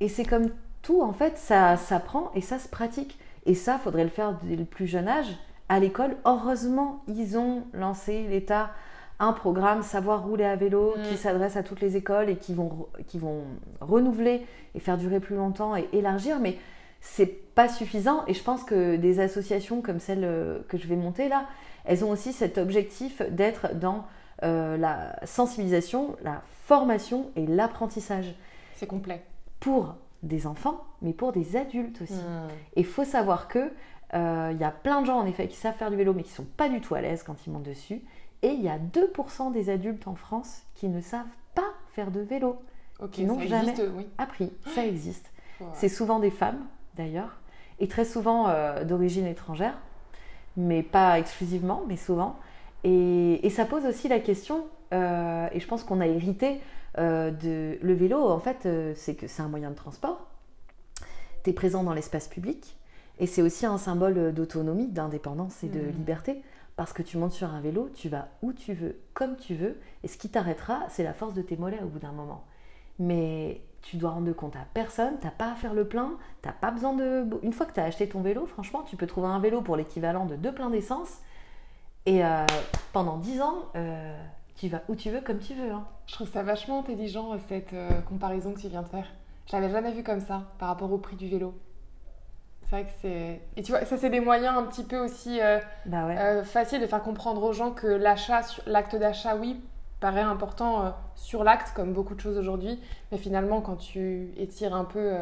[0.00, 0.48] Et c'est comme
[0.82, 3.18] tout, en fait, ça s'apprend et ça se pratique.
[3.46, 5.26] Et ça, faudrait le faire dès le plus jeune âge.
[5.68, 8.70] À l'école, heureusement, ils ont lancé, l'État,
[9.18, 11.02] un programme Savoir rouler à vélo Mm.
[11.10, 13.42] qui s'adresse à toutes les écoles et qui vont, qui vont
[13.80, 16.38] renouveler et faire durer plus longtemps et élargir.
[16.40, 16.56] Mais
[17.02, 18.24] c'est pas suffisant.
[18.26, 21.44] Et je pense que des associations comme celle euh, que je vais monter là,
[21.84, 24.04] elles ont aussi cet objectif d'être dans
[24.42, 28.34] euh, la sensibilisation, la formation et l'apprentissage
[28.74, 29.22] C'est complet.
[29.60, 32.12] pour des enfants, mais pour des adultes aussi.
[32.14, 32.48] Mm.
[32.76, 33.72] Et il faut savoir que
[34.14, 36.22] euh, il y a plein de gens en effet qui savent faire du vélo, mais
[36.22, 38.02] qui sont pas du tout à l'aise quand ils montent dessus.
[38.42, 42.20] Et il y a 2% des adultes en France qui ne savent pas faire de
[42.20, 42.60] vélo.
[43.12, 44.06] Qui n'ont jamais- existe, oui.
[44.18, 45.30] Appris, ça existe.
[45.60, 45.66] Ouais.
[45.72, 46.66] C'est souvent des femmes
[46.96, 47.38] d'ailleurs,
[47.78, 49.74] et très souvent euh, d'origine étrangère,
[50.56, 52.36] mais pas exclusivement, mais souvent.
[52.84, 56.60] Et, et ça pose aussi la question, euh, et je pense qu'on a hérité
[56.98, 58.18] euh, de le vélo.
[58.28, 60.26] En fait, euh, c'est que c'est un moyen de transport.
[61.44, 62.76] Tu es présent dans l'espace public,
[63.18, 65.90] et c'est aussi un symbole d'autonomie, d'indépendance et de Mhm.
[65.92, 66.42] liberté.
[66.76, 69.76] Parce que tu montes sur un vélo, tu vas où tu veux, comme tu veux,
[70.02, 72.44] et ce qui t'arrêtera, c'est la force de tes mollets au bout d'un moment.
[72.98, 76.70] Mais tu dois rendre compte à personne, t'as pas à faire le plein, t'as pas
[76.70, 77.26] besoin de.
[77.42, 79.76] Une fois que tu as acheté ton vélo, franchement, tu peux trouver un vélo pour
[79.76, 81.18] l'équivalent de deux pleins d'essence,
[82.06, 82.46] et euh,
[82.92, 84.16] pendant 10 ans, euh,
[84.56, 85.70] tu vas où tu veux, comme tu veux.
[85.70, 85.86] hein.
[86.06, 89.06] Je trouve ça vachement intelligent, cette euh, comparaison que tu viens de faire.
[89.46, 91.54] Je l'avais jamais vu comme ça, par rapport au prix du vélo.
[92.62, 93.40] C'est vrai que c'est...
[93.56, 95.40] Et tu vois, ça c'est des moyens un petit peu aussi
[95.86, 96.44] Bah ouais.
[96.44, 99.60] faciles de faire comprendre aux gens que l'achat, l'acte d'achat, oui,
[99.98, 102.78] paraît important sur l'acte, comme beaucoup de choses aujourd'hui.
[103.10, 105.16] Mais finalement, quand tu étires un peu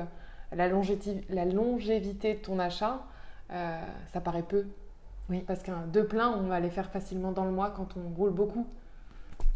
[0.52, 3.00] la, longévité de ton achat,
[3.48, 4.66] ça paraît peu.
[5.30, 5.44] Oui.
[5.46, 8.30] Parce qu'un deux pleins, on va les faire facilement dans le mois quand on roule
[8.30, 8.66] beaucoup.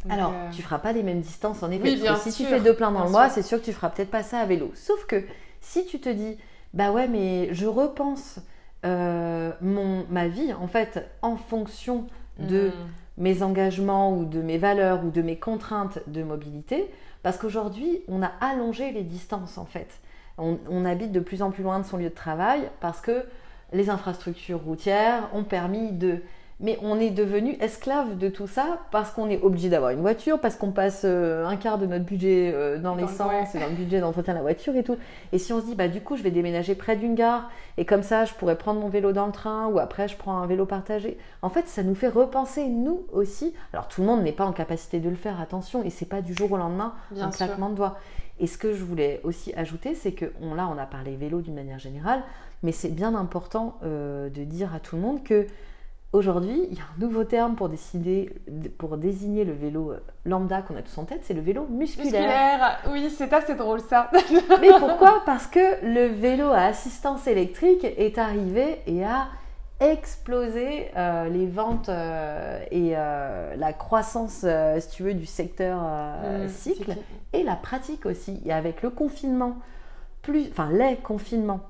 [0.04, 1.82] Donc, Alors, euh, tu feras pas les mêmes distances en effet.
[1.82, 3.60] Oui, parce bien que si sûr, tu fais deux pleins dans le mois, c'est sûr
[3.60, 4.72] que tu feras peut-être pas ça à vélo.
[4.74, 5.24] Sauf que
[5.60, 6.36] si tu te dis,
[6.74, 8.40] bah ouais, mais je repense
[8.84, 12.06] euh, mon, ma vie en fait en fonction
[12.38, 12.72] de mm.
[13.18, 16.90] mes engagements ou de mes valeurs ou de mes contraintes de mobilité,
[17.22, 20.00] parce qu'aujourd'hui, on a allongé les distances en fait.
[20.36, 23.24] On, on habite de plus en plus loin de son lieu de travail parce que
[23.72, 26.18] les infrastructures routières ont permis de...
[26.60, 30.38] Mais on est devenu esclave de tout ça parce qu'on est obligé d'avoir une voiture,
[30.38, 33.18] parce qu'on passe euh, un quart de notre budget euh, dans Dans le- l'essence
[33.54, 34.96] dans le budget d'entretien de la voiture et tout.
[35.32, 37.84] Et si on se dit, bah du coup, je vais déménager près d'une gare et
[37.84, 40.46] comme ça, je pourrais prendre mon vélo dans le train ou après, je prends un
[40.46, 41.18] vélo partagé.
[41.40, 43.54] En fait, ça nous fait repenser, nous aussi.
[43.72, 46.20] Alors, tout le monde n'est pas en capacité de le faire, attention, et c'est pas
[46.22, 47.96] du jour au lendemain Bien un claquement de doigts.
[48.38, 51.40] Et ce que je voulais aussi ajouter, c'est que on, là, on a parlé vélo
[51.40, 52.22] d'une manière générale,
[52.62, 55.46] mais c'est bien important euh, de dire à tout le monde que
[56.12, 58.34] Aujourd'hui, il y a un nouveau terme pour, décider,
[58.76, 62.12] pour désigner le vélo euh, lambda qu'on a tous en tête, c'est le vélo musculaire.
[62.12, 64.10] Musculaire, oui, c'est assez drôle ça.
[64.60, 65.22] Mais pourquoi?
[65.24, 69.28] Parce que le vélo à assistance électrique est arrivé et a
[69.80, 74.44] explosé euh, les ventes euh, et la croissance,
[74.80, 76.94] si tu veux, du secteur mmh, cycle
[77.32, 78.38] et la pratique aussi.
[78.44, 79.56] Et avec le confinement,
[80.20, 81.60] plus, enfin les confinements,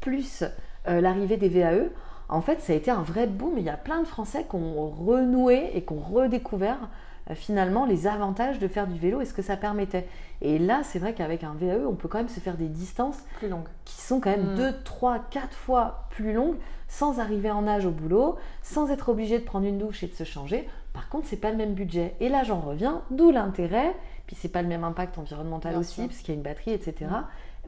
[0.00, 0.44] plus
[0.86, 1.90] l'arrivée des VAE,
[2.28, 3.58] en fait, ça a été un vrai boom.
[3.58, 6.88] Il y a plein de Français qui ont renoué et qui ont redécouvert
[7.30, 10.06] euh, finalement les avantages de faire du vélo et ce que ça permettait.
[10.42, 13.18] Et là, c'est vrai qu'avec un VAE, on peut quand même se faire des distances
[13.38, 16.56] plus longues qui sont quand même 2, 3, 4 fois plus longues
[16.88, 20.14] sans arriver en âge au boulot, sans être obligé de prendre une douche et de
[20.14, 20.68] se changer.
[20.92, 22.14] Par contre, c'est pas le même budget.
[22.20, 23.94] Et là, j'en reviens, d'où l'intérêt.
[24.26, 27.06] Puis c'est pas le même impact environnemental aussi, parce qu'il y a une batterie, etc.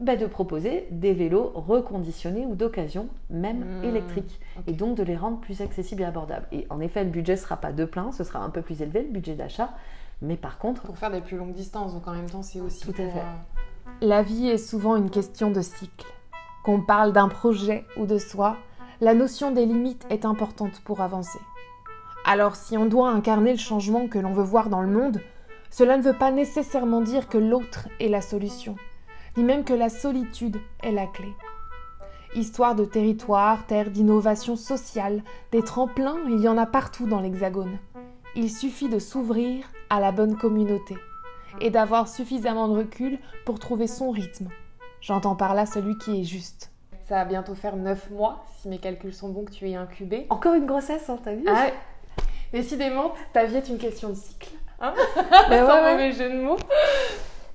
[0.01, 5.17] Bah, de proposer des vélos reconditionnés ou d'occasion, même mmh, électriques, et donc de les
[5.17, 6.47] rendre plus accessibles et abordables.
[6.53, 8.81] Et en effet, le budget ne sera pas de plein, ce sera un peu plus
[8.81, 9.71] élevé, le budget d'achat,
[10.21, 10.83] mais par contre...
[10.83, 12.85] Pour faire des plus longues distances, donc en même temps, c'est aussi...
[12.85, 13.19] Tout à fait.
[13.19, 16.07] Euh, La vie est souvent une question de cycle.
[16.63, 18.55] Qu'on parle d'un projet ou de soi,
[19.01, 21.39] la notion des limites est importante pour avancer.
[22.25, 25.19] Alors si on doit incarner le changement que l'on veut voir dans le monde,
[25.71, 28.75] cela ne veut pas nécessairement dire que l'autre est la solution
[29.37, 31.33] ni même que la solitude est la clé.
[32.35, 37.79] Histoire de territoire, terre d'innovation sociale, des tremplins, il y en a partout dans l'Hexagone.
[38.35, 40.95] Il suffit de s'ouvrir à la bonne communauté
[41.59, 44.49] et d'avoir suffisamment de recul pour trouver son rythme.
[45.01, 46.71] J'entends par là celui qui est juste.
[47.07, 50.27] Ça va bientôt faire 9 mois, si mes calculs sont bons, que tu es incubé.
[50.29, 51.69] Encore une grossesse, hein, t'as vu ah,
[52.53, 54.51] Décidément, ta vie est une question de cycle.
[54.79, 54.93] Hein
[55.49, 56.57] ben Sans mauvais jeu de mots.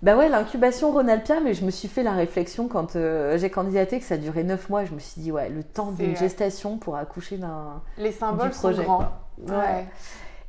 [0.05, 3.99] Bah ouais, l'incubation Ronalpia, mais je me suis fait la réflexion quand euh, j'ai candidaté
[3.99, 4.85] que ça durait 9 mois.
[4.85, 7.81] Je me suis dit, ouais, le temps d'une gestation pour accoucher d'un.
[7.97, 9.09] Les symboles projet, sont grands.
[9.49, 9.87] Ouais.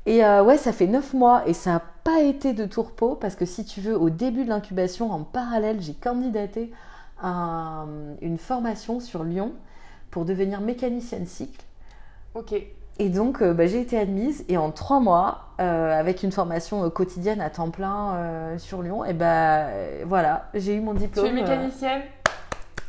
[0.05, 3.35] Et euh, ouais, ça fait 9 mois et ça n'a pas été de tourpeau parce
[3.35, 6.73] que si tu veux, au début de l'incubation, en parallèle, j'ai candidaté
[7.23, 7.85] à
[8.21, 9.53] une formation sur Lyon
[10.11, 11.63] pour devenir mécanicienne cycle.
[12.33, 12.55] Ok.
[12.97, 16.85] Et donc, euh, bah, j'ai été admise et en trois mois, euh, avec une formation
[16.85, 19.67] euh, quotidienne à temps plein sur Lyon, et ben
[20.05, 21.25] voilà, j'ai eu mon diplôme.
[21.25, 22.01] Tu es mécanicienne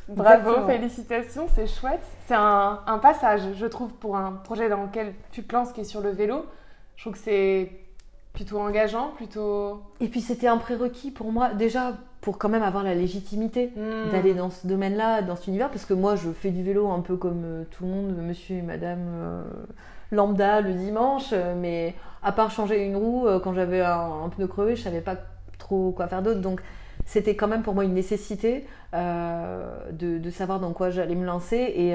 [0.09, 2.05] Bravo, félicitations, c'est chouette.
[2.27, 5.81] C'est un, un, passage, je trouve, pour un projet dans lequel tu te lances qui
[5.81, 6.47] est sur le vélo.
[6.95, 7.73] Je trouve que c'est
[8.33, 9.83] plutôt engageant, plutôt.
[9.99, 14.13] Et puis c'était un prérequis pour moi, déjà pour quand même avoir la légitimité hmm.
[14.13, 17.01] d'aller dans ce domaine-là, dans cet univers, parce que moi je fais du vélo un
[17.01, 19.45] peu comme tout le monde, monsieur et madame
[20.11, 24.47] lambda le dimanche, euh, mais à part changer une roue, euh, quand j'avais un, pneu
[24.47, 25.17] crevé, je savais pas
[25.59, 26.41] trop quoi faire d'autre.
[26.41, 26.61] Donc
[27.05, 31.57] c'était quand même pour moi une nécessité euh, de, savoir dans quoi j'allais me lancer
[31.57, 31.93] et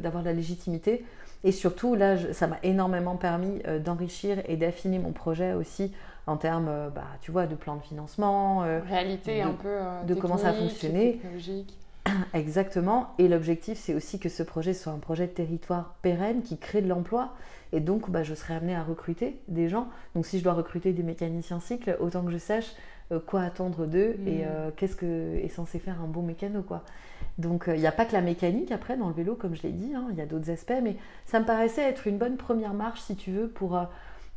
[0.00, 1.04] d'avoir la légitimité.
[1.44, 5.92] Et surtout, là, ça m'a énormément permis d'enrichir et d'affiner mon projet aussi
[6.26, 10.52] en termes, bah, tu vois, de plan de financement, réalité un peu de comment ça
[10.52, 11.18] fonctionnait.
[12.34, 13.14] Exactement.
[13.18, 16.82] Et l'objectif, c'est aussi que ce projet soit un projet de territoire pérenne qui crée
[16.82, 17.34] de l'emploi.
[17.72, 19.88] Et donc, bah, je serai amenée à recruter des gens.
[20.14, 22.72] Donc, si je dois recruter des mécaniciens cycles, autant que je sache
[23.12, 24.44] euh, quoi attendre d'eux et mm.
[24.46, 26.84] euh, qu'est-ce que est censé faire un bon mécano, quoi.
[27.38, 29.62] Donc, euh, il n'y a pas que la mécanique après dans le vélo, comme je
[29.62, 29.94] l'ai dit.
[29.94, 30.06] Hein.
[30.10, 30.96] Il y a d'autres aspects, mais
[31.26, 33.78] ça me paraissait être une bonne première marche, si tu veux, pour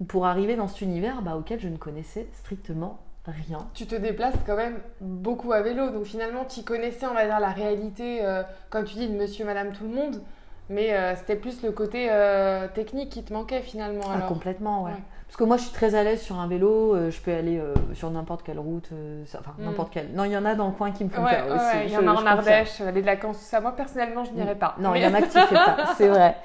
[0.07, 3.67] pour arriver dans cet univers bah, auquel je ne connaissais strictement rien.
[3.73, 7.39] Tu te déplaces quand même beaucoup à vélo, donc finalement tu connaissais, on va dire,
[7.39, 10.21] la réalité, euh, comme tu dis, de monsieur, madame, tout le monde,
[10.69, 14.03] mais euh, c'était plus le côté euh, technique qui te manquait finalement.
[14.13, 14.93] Ah, complètement, ouais.
[15.27, 17.61] Parce que moi je suis très à l'aise sur un vélo, je peux aller
[17.93, 18.89] sur n'importe quelle route,
[19.37, 19.63] enfin mm.
[19.63, 20.11] n'importe quelle.
[20.13, 21.85] Non, il y en a dans le coin qui me font peur aussi.
[21.85, 23.61] Il y en a en Ardèche, aller de vacances, ça.
[23.61, 24.73] Moi personnellement, je n'irais pas.
[24.79, 26.35] Non, il y en a tu fais pas, c'est vrai.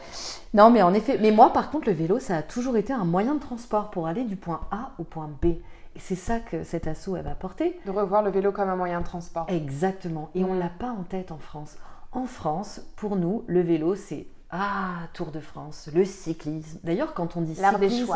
[0.55, 3.05] Non, mais en effet, mais moi par contre, le vélo, ça a toujours été un
[3.05, 5.55] moyen de transport pour aller du point A au point B.
[5.97, 7.78] C'est ça que cet assaut va apporter.
[7.86, 9.47] De revoir le vélo comme un moyen de transport.
[9.49, 10.30] Exactement.
[10.34, 11.76] Et on ne l'a pas en tête en France.
[12.12, 14.26] En France, pour nous, le vélo, c'est
[14.57, 16.78] ah, Tour de France, le cyclisme.
[16.84, 18.14] D'ailleurs, quand on dit cyclisme.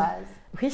[0.62, 0.72] Oui,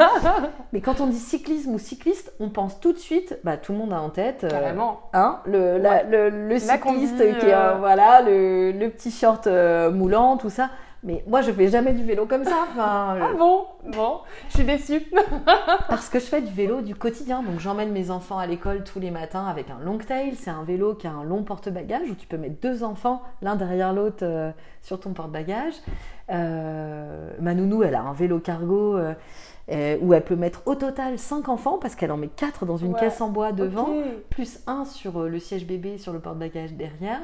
[0.72, 3.78] Mais quand on dit cyclisme ou cycliste, on pense tout de suite, bah, tout le
[3.78, 4.44] monde a en tête.
[4.44, 5.00] Euh, Carrément.
[5.12, 10.70] Hein, le, le, cycliste qui a euh, voilà, le, petit short euh, moulant, tout ça.
[11.04, 12.66] Mais moi, je fais jamais du vélo comme ça.
[12.70, 13.66] Enfin, ah bon?
[13.86, 14.18] Bon,
[14.48, 15.02] je suis déçue.
[15.88, 17.42] parce que je fais du vélo du quotidien.
[17.42, 20.34] Donc, j'emmène mes enfants à l'école tous les matins avec un long tail.
[20.34, 23.54] C'est un vélo qui a un long porte-bagages où tu peux mettre deux enfants l'un
[23.54, 24.50] derrière l'autre euh,
[24.82, 25.76] sur ton porte-bagages.
[26.30, 28.98] Euh, ma nounou, elle a un vélo cargo.
[29.70, 32.78] Euh, où elle peut mettre au total cinq enfants parce qu'elle en met quatre dans
[32.78, 33.90] une caisse en bois devant,
[34.30, 37.20] plus un sur le siège bébé sur le porte-bagages derrière.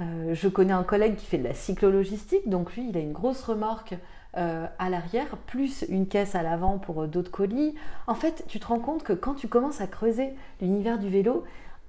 [0.00, 3.12] Euh, je connais un collègue qui fait de la cyclologistique, donc lui, il a une
[3.12, 3.94] grosse remorque
[4.36, 7.74] euh, à l'arrière, plus une caisse à l'avant pour euh, d'autres colis.
[8.06, 11.44] En fait, tu te rends compte que quand tu commences à creuser l'univers du vélo,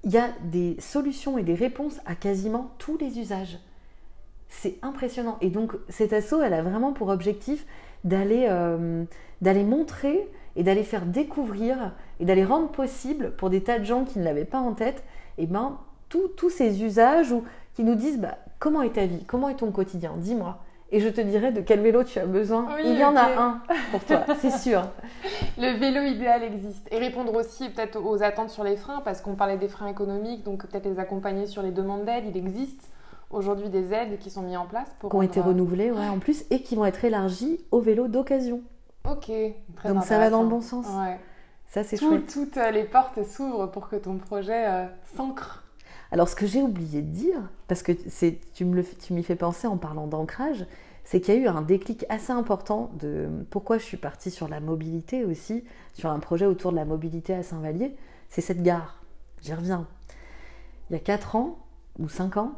[0.06, 3.60] il y a des solutions et des réponses à quasiment tous les usages.
[4.48, 5.38] C'est impressionnant.
[5.42, 7.66] Et donc, cet assaut, elle a vraiment pour objectif
[8.06, 8.48] d'aller
[9.66, 14.20] montrer et d'aller faire découvrir et d'aller rendre possible pour des tas de gens qui
[14.20, 15.04] ne l'avaient pas en tête,
[15.38, 15.78] eh ben,
[16.08, 17.44] tous ces usages ou
[17.78, 20.58] qui nous disent bah, comment est ta vie, comment est ton quotidien, dis-moi.
[20.90, 22.66] Et je te dirai de quel vélo tu as besoin.
[22.84, 23.62] Il y en a un
[23.92, 24.82] pour toi, c'est sûr.
[25.60, 26.88] Le vélo idéal existe.
[26.90, 30.44] Et répondre aussi peut-être aux attentes sur les freins, parce qu'on parlait des freins économiques,
[30.44, 32.24] donc peut-être les accompagner sur les demandes d'aide.
[32.28, 32.90] Il existe
[33.30, 35.12] aujourd'hui des aides qui sont mises en place pour.
[35.12, 38.62] Qui ont été renouvelées, ouais, en plus, et qui vont être élargies aux vélos d'occasion.
[39.08, 39.30] Ok,
[39.76, 40.88] très Donc ça va dans le bon sens.
[40.88, 41.20] Ouais.
[41.68, 42.26] Ça, c'est chouette.
[42.34, 45.67] Toutes les portes s'ouvrent pour que ton projet euh, s'ancre.
[46.12, 47.92] Alors, ce que j'ai oublié de dire, parce que
[48.54, 48.66] tu
[49.14, 50.66] m'y fais penser en parlant d'ancrage,
[51.04, 54.48] c'est qu'il y a eu un déclic assez important de pourquoi je suis partie sur
[54.48, 57.96] la mobilité aussi, sur un projet autour de la mobilité à Saint-Vallier.
[58.30, 59.02] C'est cette gare.
[59.42, 59.88] J'y reviens.
[60.90, 61.60] Il y a 4 ans
[62.00, 62.54] ou 5 ans,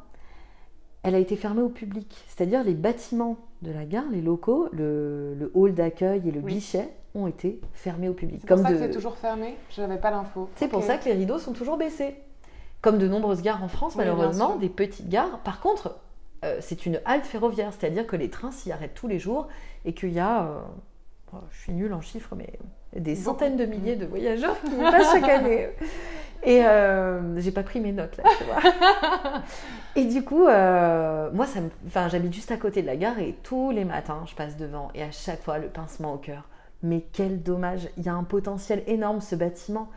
[1.04, 2.24] elle a été fermée au public.
[2.28, 7.28] C'est-à-dire les bâtiments de la gare, les locaux, le, hall d'accueil et le guichet ont
[7.28, 8.42] été fermés au public.
[8.42, 10.50] C'est pour ça que c'est toujours fermé Je n'avais pas l'info.
[10.56, 12.16] C'est pour ça que les rideaux sont toujours baissés.
[12.82, 15.40] Comme de nombreuses gares en France, malheureusement, des petites gares.
[15.40, 16.00] Par contre,
[16.46, 19.48] euh, c'est une halte ferroviaire, c'est-à-dire que les trains s'y arrêtent tous les jours
[19.84, 20.60] et qu'il y a, euh,
[21.34, 22.54] oh, je suis nulle en chiffres, mais
[22.96, 25.70] des centaines de milliers de voyageurs qui passent chaque année.
[26.42, 29.42] Et euh, j'ai pas pris mes notes là, tu vois.
[29.98, 33.72] et du coup, moi, ça enfin, j'habite juste à côté de la gare et tous
[33.72, 36.48] les matins, je passe devant et à chaque fois, le pincement au cœur.
[36.82, 39.90] Mais quel dommage, il y a un potentiel énorme ce bâtiment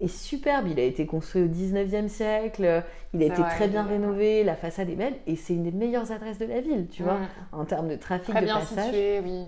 [0.00, 0.68] est superbe.
[0.68, 2.84] Il a été construit au 19e siècle,
[3.14, 6.12] il a été très bien rénové, la façade est belle et c'est une des meilleures
[6.12, 7.28] adresses de la ville, tu vois, mm.
[7.52, 8.84] en termes de trafic, très de bien passage.
[8.86, 9.46] Situé, oui.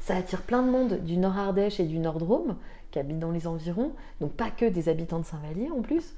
[0.00, 2.56] Ça attire plein de monde du Nord Ardèche et du Nord Drôme
[2.90, 6.14] qui habitent dans les environs, donc pas que des habitants de Saint-Vallier en plus.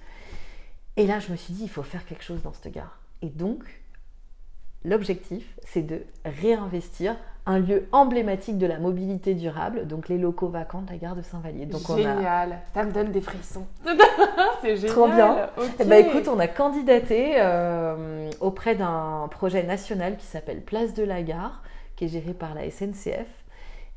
[0.97, 3.01] Et là, je me suis dit, il faut faire quelque chose dans cette gare.
[3.23, 3.65] Et donc,
[4.85, 7.17] l'objectif, c'est de réinvestir
[7.51, 11.23] un lieu emblématique de la mobilité durable, donc les locaux vacants de la gare de
[11.23, 11.67] Saint-Vallier.
[11.67, 13.67] Donc génial, ça me donne des frissons.
[14.63, 14.91] c'est génial.
[14.93, 15.49] Trop bien.
[15.81, 21.03] Eh ben, écoute, on a candidaté euh, auprès d'un projet national qui s'appelle Place de
[21.03, 21.63] la Gare,
[21.97, 23.27] qui est géré par la SNCF.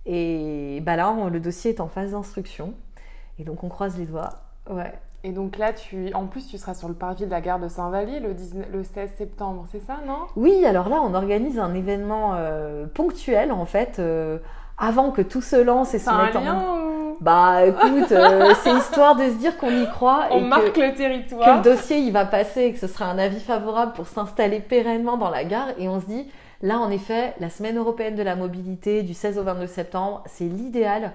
[0.07, 2.73] Et bah là, le dossier est en phase d'instruction.
[3.37, 4.41] Et donc, on croise les doigts.
[4.69, 4.93] Ouais.
[5.25, 7.69] Et donc là, tu, en plus, tu seras sur le parvis de la gare de
[7.69, 8.35] Saint-Vallier le,
[8.71, 10.27] le 16 septembre, c'est ça, non?
[10.35, 14.37] Oui, alors là, on organise un événement euh, ponctuel, en fait, euh,
[14.77, 17.15] avant que tout se lance et se mette en...
[17.21, 20.27] Bah écoute, euh, c'est histoire de se dire qu'on y croit.
[20.31, 21.61] On marque le territoire.
[21.61, 24.59] Que le dossier, il va passer et que ce sera un avis favorable pour s'installer
[24.59, 25.67] pérennement dans la gare.
[25.77, 26.27] Et on se dit,
[26.63, 30.45] Là, en effet, la semaine européenne de la mobilité du 16 au 22 septembre, c'est
[30.45, 31.11] l'idéal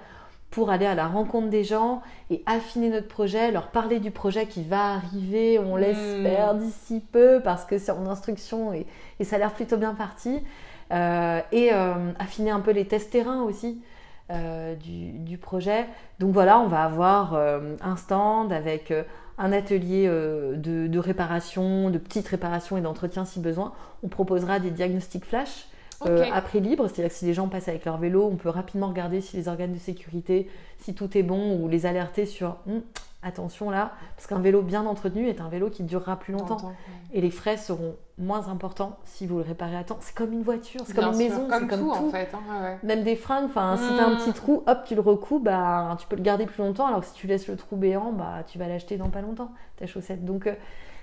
[0.51, 4.47] pour aller à la rencontre des gens et affiner notre projet, leur parler du projet
[4.47, 5.81] qui va arriver, on hmm.
[5.81, 8.87] l'espère d'ici peu parce que c'est en instruction et,
[9.25, 10.43] ça a l'air plutôt bien parti.
[10.91, 13.83] Euh, et euh, affiner un peu les tests terrain aussi
[14.31, 15.87] euh, du, projet.
[16.19, 18.93] Donc voilà, on va avoir un stand avec
[19.39, 23.73] un atelier euh, de, réparation, de petites réparations et d'entretien si besoin.
[24.03, 25.69] On proposera des diagnostics flash
[26.07, 28.49] euh, à prix libre, c'est-à-dire que si les gens passent avec leur vélo, on peut
[28.49, 32.57] rapidement regarder si les organes de sécurité, si tout est bon ou les alerter sur
[32.69, 32.83] hum,
[33.23, 36.73] attention là, parce qu'un vélo bien entretenu est un vélo qui durera plus longtemps.
[37.13, 39.99] Et les frais seront moins importants si vous le réparez à temps.
[40.01, 41.91] C'est comme une voiture, c'est comme une maison, c'est comme tout.
[41.91, 44.19] En fait, hein, Même des fringues, enfin, si tu as un hmm.
[44.19, 47.07] petit trou, hop, tu le recoues, bah, tu peux le garder plus longtemps, alors que
[47.07, 50.25] si tu laisses le trou béant, bah, tu vas l'acheter dans pas longtemps, ta chaussette.
[50.25, 50.55] Donc euh,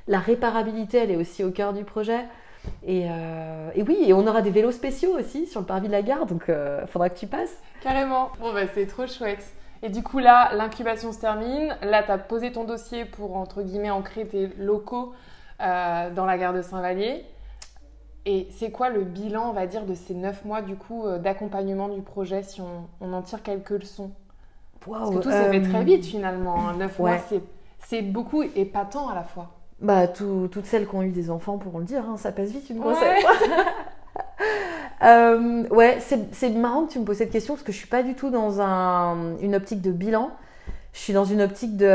[0.08, 2.26] la réparabilité, elle est aussi au cœur du projet.
[2.84, 5.92] Et, euh, et, oui, et on aura des vélos spéciaux aussi sur le parvis de
[5.92, 7.58] la gare, donc euh, faudra que tu passes.
[7.82, 8.30] Carrément.
[8.40, 9.44] Bon, bah, c'est trop chouette.
[9.82, 11.76] Et du coup, là, l'incubation se termine.
[11.82, 15.14] Là, tu as posé ton dossier pour, entre guillemets, ancrer tes locaux
[15.62, 17.26] euh, dans la gare de Saint-Vallier.
[18.26, 21.90] Et c'est quoi le bilan, on va dire, de ces neuf mois, du coup, d'accompagnement
[21.90, 24.12] du projet, si on, en tire quelques leçons?
[24.80, 26.70] Parce que tout s'est fait très vite, finalement.
[26.70, 26.76] Hein.
[26.78, 27.18] Neuf mois,
[27.80, 29.55] c'est beaucoup et pas tant à la fois.
[29.82, 32.70] Bah, toutes celles qui ont eu des enfants pourront le dire, hein, ça passe vite
[32.70, 33.24] une grossesse.
[35.04, 38.02] Euh, ouais, c'est marrant que tu me poses cette question parce que je suis pas
[38.02, 40.32] du tout dans un, une optique de bilan.
[40.94, 41.86] Je suis dans une optique de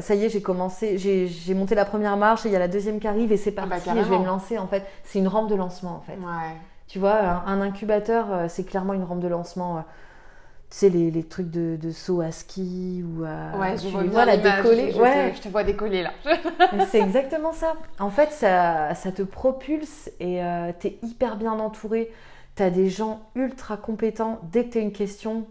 [0.00, 2.68] ça y est, j'ai commencé, j'ai monté la première marche et il y a la
[2.68, 4.82] deuxième qui arrive et c'est ah bah, parti et je vais me lancer en fait.
[5.04, 6.18] C'est une rampe de lancement en fait.
[6.18, 6.56] Ouais.
[6.88, 9.84] Tu vois, un, incubateur, euh, c'est clairement une rampe de lancement.
[10.72, 13.58] Sais, les, les trucs de, de saut à ski ou à.
[13.58, 14.92] Ouais, je tu vois la décoller.
[14.92, 16.12] je, je ouais, te, je te vois décoller là.
[16.90, 17.74] c'est exactement ça.
[17.98, 22.12] En fait, ça, ça te propulse et euh, t'es hyper bien entouré.
[22.54, 24.38] T'as des gens ultra compétents.
[24.52, 25.46] Dès que t'as une question,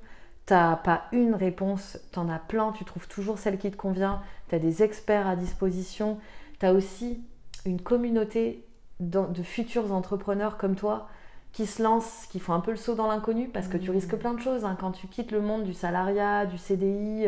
[0.46, 2.72] t'as pas une réponse, t'en as plein.
[2.72, 4.22] Tu trouves toujours celle qui te convient.
[4.48, 6.18] T'as des experts à disposition.
[6.60, 7.22] T'as aussi
[7.66, 8.66] une communauté
[9.02, 11.10] de futurs entrepreneurs comme toi
[11.54, 13.94] qui se lancent, qui font un peu le saut dans l'inconnu parce que tu Mmh.
[13.94, 14.78] risques plein de choses hein.
[14.80, 17.28] quand tu quittes le monde du salariat, du CDI,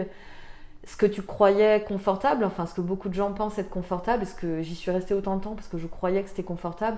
[0.85, 4.35] ce que tu croyais confortable, enfin ce que beaucoup de gens pensent être confortable, est-ce
[4.35, 6.97] que j'y suis restée autant de temps parce que je croyais que c'était confortable?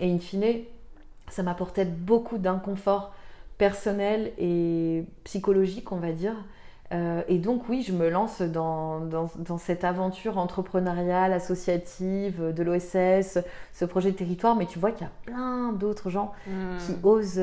[0.00, 0.62] Et in fine,
[1.28, 3.12] ça m'apportait beaucoup d'inconfort
[3.58, 6.34] personnel et psychologique, on va dire.
[6.92, 12.62] Euh, et donc oui, je me lance dans, dans, dans cette aventure entrepreneuriale, associative, de
[12.64, 13.38] l'OSS,
[13.72, 16.32] ce projet de territoire, mais tu vois qu'il y a plein d'autres gens
[16.78, 17.06] qui Hmm.
[17.06, 17.40] osent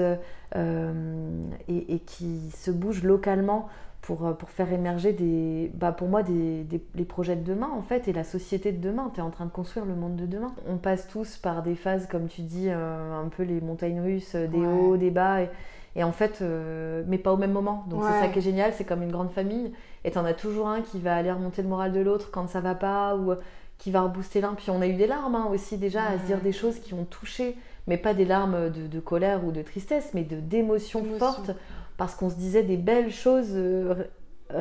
[0.55, 3.67] euh, et, et qui se bougent localement
[4.01, 7.81] pour, pour faire émerger des, bah pour moi des, des- les projets de demain en
[7.81, 9.11] fait et la société de demain.
[9.13, 10.53] Tu es en train de construire le monde de demain.
[10.67, 14.35] On passe tous par des phases, comme tu dis, euh, un peu les montagnes russes,
[14.35, 14.67] des Ouais.
[14.67, 15.41] hauts, des bas.
[15.41, 15.49] Et,
[15.97, 17.83] et en fait, euh, mais pas au même moment.
[17.89, 19.73] Donc c'est ça qui est génial, c'est comme une grande famille.
[20.05, 22.61] Et t'en as toujours un qui va aller remonter le moral de l'autre quand ça
[22.61, 23.35] va pas ou euh,
[23.79, 24.53] qui va rebooster l'un.
[24.53, 26.93] Puis on a eu des larmes hein, aussi déjà à se dire des choses qui
[26.93, 31.17] ont touché, mais pas des larmes de, de colère ou de tristesse, mais d'émotions Émotion.
[31.19, 31.51] fortes
[31.97, 34.09] parce qu'on se disait des belles choses euh, ré-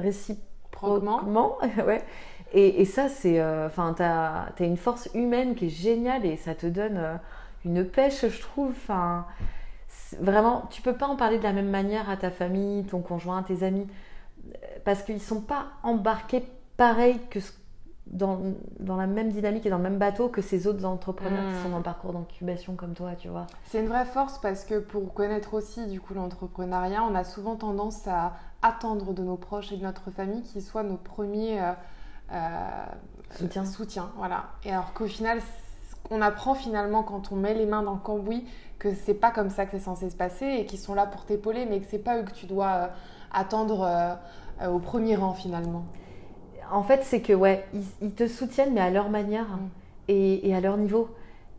[0.00, 1.18] réciproquement.
[1.18, 1.58] Proquement.
[1.86, 2.02] ouais.
[2.52, 3.40] Et, et ça, c'est.
[3.40, 7.14] euh, Enfin, t'as as une force humaine qui est géniale et ça te donne euh,
[7.64, 8.70] une pêche, je trouve.
[8.70, 9.26] Enfin,
[10.20, 13.42] vraiment, tu peux pas en parler de la même manière à ta famille, ton conjoint,
[13.42, 13.86] tes amis,
[14.46, 14.50] euh,
[14.84, 16.44] parce qu'ils sont pas embarqués
[16.76, 17.52] pareil que ce-
[18.06, 18.38] dans,
[18.78, 21.62] dans la même dynamique et dans le même bateau que ces autres entrepreneurs qui Mm.
[21.64, 23.46] sont dans le parcours d'incubation comme toi, tu vois.
[23.64, 27.56] C'est une vraie force parce que pour connaître aussi du coup l'entrepreneuriat, on a souvent
[27.56, 31.72] tendance à attendre de nos proches et de notre famille qu'ils soient nos premiers euh,
[32.32, 32.84] euh,
[33.36, 33.64] Soutien.
[33.64, 34.44] soutiens, voilà.
[34.64, 35.40] Et alors qu'au final,
[36.10, 38.46] on apprend finalement quand on met les mains dans le cambouis
[38.78, 41.24] que c'est pas comme ça que c'est censé se passer et qu'ils sont là pour
[41.24, 42.86] t'épauler, mais que c'est pas eux que tu dois euh,
[43.32, 44.14] attendre euh,
[44.62, 45.84] euh, au premier rang finalement.
[46.70, 49.68] En fait, c'est que, ouais, ils, ils te soutiennent, mais à leur manière Mm.
[50.08, 51.08] et, et à leur niveau.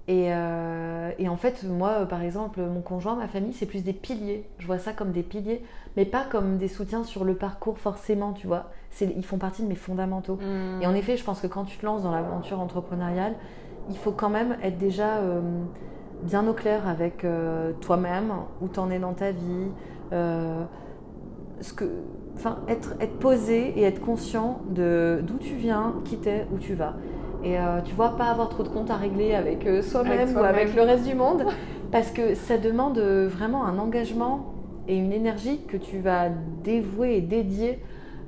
[0.10, 3.92] Et, euh, et en fait, moi, par exemple, mon conjoint, ma famille, c'est plus des
[3.94, 4.46] piliers.
[4.58, 5.62] Je vois ça comme des piliers,
[5.98, 8.70] mais pas comme des soutiens sur le parcours forcément, tu vois.
[9.02, 10.38] Ils font partie de mes fondamentaux.
[10.38, 10.82] Mm.
[10.82, 13.34] Et en effet, je pense que quand tu te lances dans l'aventure entrepreneuriale,
[13.90, 15.20] il faut quand même être déjà
[16.24, 19.72] bien au clair avec euh, toi-même, où tu en es dans ta vie,
[20.14, 20.64] euh,
[21.62, 21.86] ce que,
[22.36, 26.74] enfin, être, être posé et être conscient de d'où tu viens, qui t'es, où tu
[26.74, 26.96] vas.
[27.44, 30.76] Et euh, tu vois, pas avoir trop de comptes à régler avec soi-même ou avec
[30.76, 31.46] le reste du monde,
[31.92, 34.54] parce que ça demande vraiment un engagement
[34.88, 36.30] et une énergie que tu vas
[36.64, 37.80] dévouer et dédier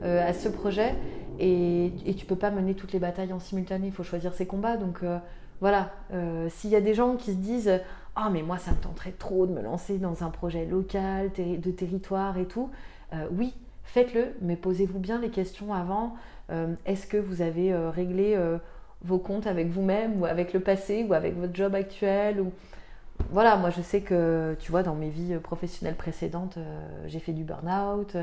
[0.03, 0.95] à ce projet.
[1.39, 4.45] Et, et tu peux pas mener toutes les batailles en simultané, il faut choisir ses
[4.45, 4.77] combats.
[4.77, 5.01] Donc
[5.61, 7.81] voilà, Euh, s'il y a des gens qui se disent
[8.15, 11.71] Ah, mais moi ça me tenterait trop de me lancer dans un projet local, de
[11.71, 12.69] territoire et tout,
[13.13, 13.53] euh, oui,
[13.83, 16.15] faites-le, mais posez-vous bien les questions avant.
[16.51, 18.37] Euh, Est-ce que vous avez réglé
[19.03, 22.43] vos comptes avec vous-même ou avec le passé ou avec votre job actuel.
[23.31, 26.57] Voilà, moi je sais que, tu vois, dans mes vies professionnelles précédentes,
[27.05, 28.17] j'ai fait du burn-out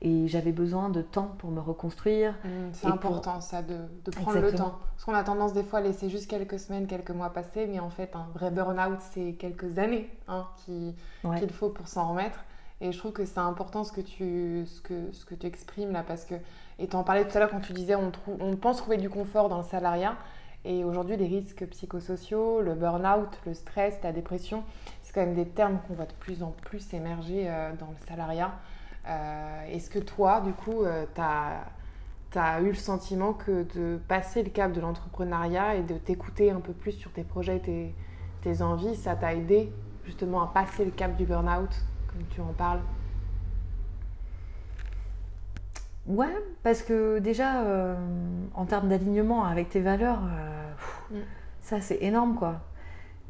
[0.00, 2.32] et j'avais besoin de temps pour me reconstruire.
[2.44, 4.78] Mm, c'est pour- important ça de, de prendre le temps.
[4.92, 7.80] Parce qu'on a tendance des fois à laisser juste quelques semaines, quelques mois passer, mais
[7.80, 10.46] en fait un vrai burn-out c'est quelques années hein,
[11.24, 11.38] Ouais.
[11.40, 12.44] qu'il faut pour s'en remettre.
[12.80, 15.92] Et je trouve que c'est important ce que tu, ce que, ce que tu exprimes
[15.92, 16.34] là parce que,
[16.78, 18.96] et tu en parlais tout à l'heure quand tu disais on, trouve, on pense trouver
[18.96, 20.16] du confort dans le salariat.
[20.66, 24.64] Et aujourd'hui, les risques psychosociaux, le burn-out, le stress, la dépression,
[25.02, 28.06] c'est quand même des termes qu'on voit de plus en plus émerger euh, dans le
[28.08, 28.50] salariat.
[29.06, 30.84] Euh, Est-ce que toi, du coup,
[31.14, 36.50] tu as, eu le sentiment que de passer le cap de l'entrepreneuriat et de t'écouter
[36.50, 37.94] un peu plus sur tes projets, tes,
[38.42, 39.72] tes envies, ça t'a aidé
[40.04, 41.70] justement à passer le cap du burn-out,
[42.12, 42.80] comme tu en parles?
[46.06, 47.96] Ouais, parce que déjà, euh,
[48.54, 51.16] en termes d'alignement avec tes valeurs, euh, pff, Mm.
[51.60, 52.60] ça c'est énorme quoi.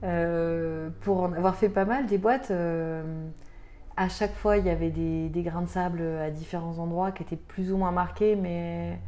[0.03, 3.03] Euh, pour en avoir fait pas mal, des boîtes, euh,
[3.97, 7.23] à chaque fois il y avait des, des grains de sable à différents endroits qui
[7.23, 8.99] étaient plus ou moins marqués, mais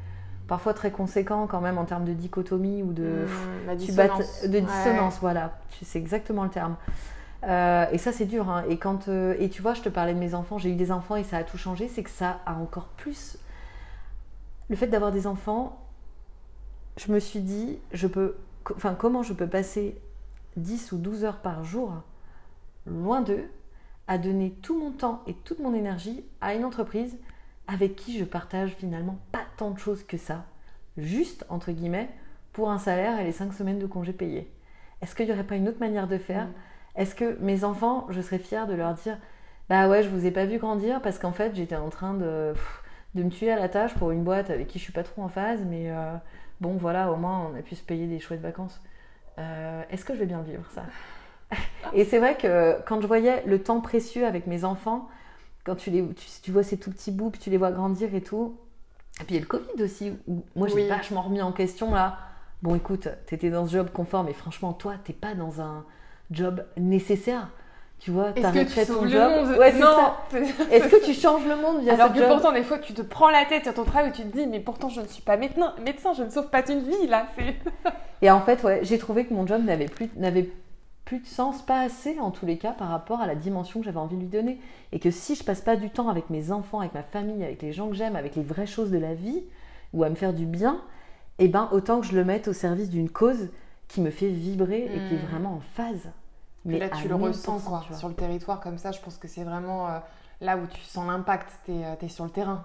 [0.48, 4.12] parfois très conséquents quand même en termes de dichotomie ou de, Mmh, la tu battes-
[4.18, 4.44] dissonance.
[4.44, 4.60] de Ouais.
[4.62, 5.58] dissonance, voilà.
[5.82, 6.76] C'est exactement le terme.
[7.44, 8.48] Euh, et ça, c'est dur.
[8.50, 8.64] hein.
[8.68, 10.90] Et, quand, euh, et tu vois, je te parlais de mes enfants, j'ai eu des
[10.90, 11.86] enfants et ça a tout changé.
[11.88, 13.38] C'est que ça a encore plus.
[14.68, 15.78] Le fait d'avoir des enfants,
[16.96, 18.36] je me suis dit, je peux,
[18.74, 19.96] enfin, comment je peux passer
[20.56, 21.92] 10 ou 12 heures par jour
[22.86, 23.44] loin d'eux
[24.08, 27.18] à donner tout mon temps et toute mon énergie à une entreprise
[27.66, 30.44] avec qui je partage finalement pas tant de choses que ça,
[30.96, 32.08] juste entre guillemets,
[32.52, 34.50] pour un salaire et les cinq semaines de congés payés.
[35.02, 36.48] Est-ce qu'il n'y aurait pas une autre manière de faire?
[36.94, 39.18] Est-ce que mes enfants, je serais fière de leur dire
[39.68, 42.54] Bah ouais, je vous ai pas vu grandir parce qu'en fait j'étais en train de,
[43.14, 45.22] de me tuer à la tâche pour une boîte avec qui je suis pas trop
[45.22, 46.14] en phase, mais euh,
[46.60, 48.80] bon voilà, au moins on a pu se payer des chouettes vacances.
[49.38, 50.84] Euh, Est-ce que je vais bien vivre ça?
[51.92, 55.08] Et c'est vrai que quand je voyais le temps précieux avec mes enfants,
[55.64, 56.04] quand tu, les,
[56.42, 58.56] tu, vois ces tout petits bouts, puis tu les vois grandir et tout.
[59.20, 61.92] Et puis il y a le Covid aussi, où moi j'ai vachement remis en question
[61.92, 62.18] là.
[62.62, 65.84] Bon écoute, t'étais dans ce job confort, mais franchement, toi, t'es pas dans un
[66.30, 67.48] job nécessaire.
[67.98, 69.56] Tu vois, t'arrêterais ton job.
[69.58, 70.12] Ouais, non.
[70.70, 73.30] Est-ce que tu changes le monde via Alors que pourtant, des fois, tu te prends
[73.30, 75.36] la tête sur ton travail où tu te dis, mais pourtant, je ne suis pas
[75.38, 77.26] médecin, médecin je ne sauve pas une vie là.
[78.22, 80.50] Et en fait, ouais, j'ai trouvé que mon job n'avait plus, n'avait
[81.06, 83.86] plus de sens, pas assez en tous les cas par rapport à la dimension que
[83.86, 84.60] j'avais envie de lui donner.
[84.92, 87.62] Et que si je passe pas du temps avec mes enfants, avec ma famille, avec
[87.62, 89.44] les gens que j'aime, avec les vraies choses de la vie,
[89.94, 90.82] ou à me faire du bien,
[91.38, 93.50] eh ben autant que je le mette au service d'une cause
[93.88, 95.26] qui me fait vibrer et qui est hmm.
[95.30, 96.10] vraiment en phase.
[96.64, 98.90] Mais là, tu le ressens quoi, sur le territoire comme ça.
[98.90, 99.98] Je pense que c'est vraiment euh,
[100.40, 101.48] là où tu sens l'impact.
[101.64, 102.64] Tu es, es, sur le terrain.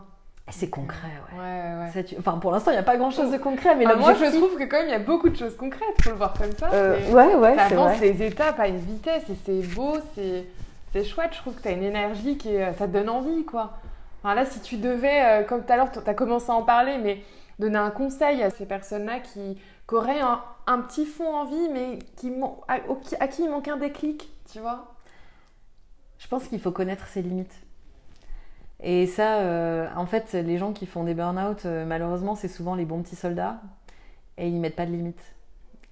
[0.50, 2.04] C'est concret, ouais.
[2.20, 4.58] Enfin, pour l'instant, il n'y a pas grand-chose de concret, mais ah, moi, je trouve
[4.58, 6.02] que quand même, il y a beaucoup de choses concrètes.
[6.02, 6.70] Faut le voir comme ça.
[6.74, 7.54] Euh, ouais, ouais.
[7.54, 11.32] Tu avances les étapes à une vitesse et c'est beau, c'est chouette.
[11.34, 13.78] Je trouve que tu as une énergie qui ça te donne envie, quoi.
[14.24, 16.62] Enfin, là, si tu devais, euh, comme tout à l'heure, tu as commencé à en
[16.62, 17.24] parler, mais
[17.58, 19.58] donner un conseil à ces personnes-là qui,
[19.92, 22.32] auraient un, petit fond en vie, mais qui,
[23.20, 24.96] à qui il manque un déclic, tu vois
[26.18, 27.54] Je pense qu'il faut connaître ses limites.
[28.84, 32.76] Et ça, euh, en fait, les gens qui font des burn-out, euh, malheureusement, c'est souvent
[32.76, 33.62] les bons petits soldats
[34.38, 35.36] et ils mettent pas de limites.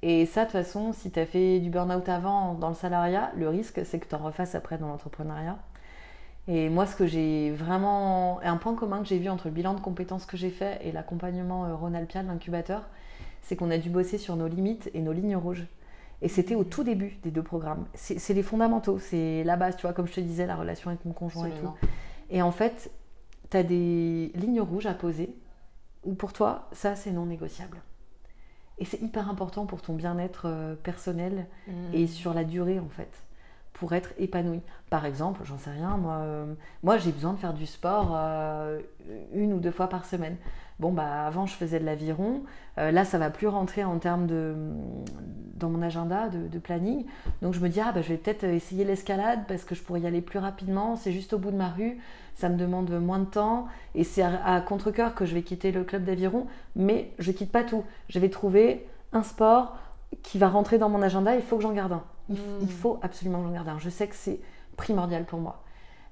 [0.01, 3.31] Et ça, de toute façon, si tu as fait du burn-out avant dans le salariat,
[3.35, 5.57] le risque, c'est que tu en refasses après dans l'entrepreneuriat.
[6.47, 8.39] Et moi, ce que j'ai vraiment.
[8.41, 10.91] Un point commun que j'ai vu entre le bilan de compétences que j'ai fait et
[10.91, 12.87] l'accompagnement euh, Ronalpia, l'incubateur,
[13.43, 15.67] c'est qu'on a dû bosser sur nos limites et nos lignes rouges.
[16.23, 17.85] Et c'était au tout début des deux programmes.
[17.93, 21.05] C'est les fondamentaux, c'est la base, tu vois, comme je te disais, la relation avec
[21.05, 21.87] mon conjoint et tout.
[22.29, 22.91] Et en fait,
[23.49, 25.35] tu as des lignes rouges à poser
[26.03, 27.81] où pour toi, ça, c'est non négociable.
[28.77, 31.71] Et c'est hyper important pour ton bien-être euh, personnel mmh.
[31.93, 33.11] et sur la durée, en fait,
[33.79, 34.61] pour être épanoui.
[34.89, 36.53] Par exemple, j'en sais rien, moi, euh,
[36.83, 38.79] moi j'ai besoin de faire du sport euh,
[39.33, 40.35] une ou deux fois par semaine.
[40.79, 42.43] Bon, bah, avant, je faisais de l'aviron.
[42.77, 44.55] Euh, là, ça va plus rentrer en termes de,
[45.55, 47.05] dans mon agenda de, planning.
[47.41, 49.99] Donc, je me dis, ah, bah, je vais peut-être essayer l'escalade parce que je pourrais
[49.99, 50.95] y aller plus rapidement.
[50.95, 51.99] C'est juste au bout de ma rue.
[52.35, 53.67] Ça me demande moins de temps.
[53.93, 56.47] Et c'est à, contre-coeur que je vais quitter le club d'aviron.
[56.77, 57.83] Mais je quitte pas tout.
[58.07, 59.75] Je vais trouver un sport
[60.23, 61.35] qui va rentrer dans mon agenda.
[61.35, 62.03] Il faut que j'en garde un.
[62.29, 63.79] Il, il faut absolument que j'en garde un.
[63.79, 64.39] Je sais que c'est
[64.77, 65.63] primordial pour moi.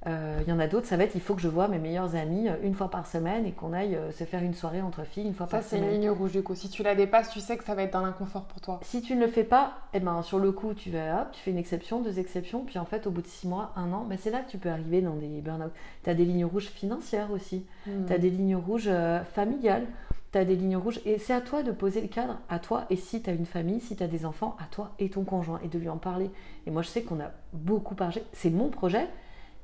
[0.06, 1.80] Euh, il y en a d'autres, ça va être il faut que je vois mes
[1.80, 4.82] meilleurs amis euh, une fois par semaine et qu'on aille euh, se faire une soirée
[4.82, 5.84] entre filles une fois par semaine.
[5.84, 6.54] Ça, c'est une ligne rouge du coup.
[6.54, 8.80] Si tu la dépasses, tu sais que ça va être dans l'inconfort pour toi.
[8.84, 11.42] Si tu ne le fais pas, eh ben, sur le coup, tu vas hop, tu
[11.42, 14.06] fais une exception, deux exceptions, puis en fait, au bout de six mois, un an,
[14.08, 15.72] ben, c'est là que tu peux arriver dans des burn-out.
[16.04, 18.06] Tu as des lignes rouges financières aussi, hmm.
[18.06, 18.92] tu as des lignes rouges
[19.34, 19.88] familiales,
[20.32, 22.86] tu as des lignes rouges et c'est à toi de poser le cadre, à toi.
[22.90, 25.24] Et si tu as une famille, si tu as des enfants, à toi et ton
[25.24, 26.30] conjoint et de lui en parler.
[26.66, 28.24] Et moi, je sais qu'on a beaucoup parlé.
[28.34, 29.08] C'est mon projet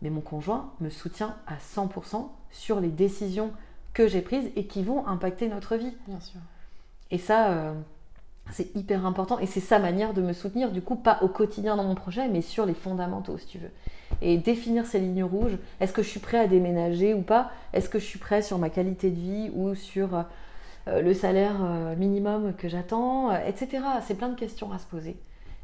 [0.03, 3.51] mais mon conjoint me soutient à 100% sur les décisions
[3.93, 5.93] que j'ai prises et qui vont impacter notre vie.
[6.07, 6.41] Bien sûr.
[7.09, 7.73] Et ça, euh,
[8.51, 11.77] c'est hyper important et c'est sa manière de me soutenir, du coup, pas au quotidien
[11.77, 13.71] dans mon projet, mais sur les fondamentaux, si tu veux.
[14.21, 17.51] Et définir ces lignes rouges, est-ce que je suis prêt à déménager ou pas?
[17.71, 20.23] Est-ce que je suis prêt sur ma qualité de vie ou sur euh,
[20.87, 23.83] le salaire euh, minimum que j'attends, etc.
[24.05, 25.17] C'est plein de questions à se poser.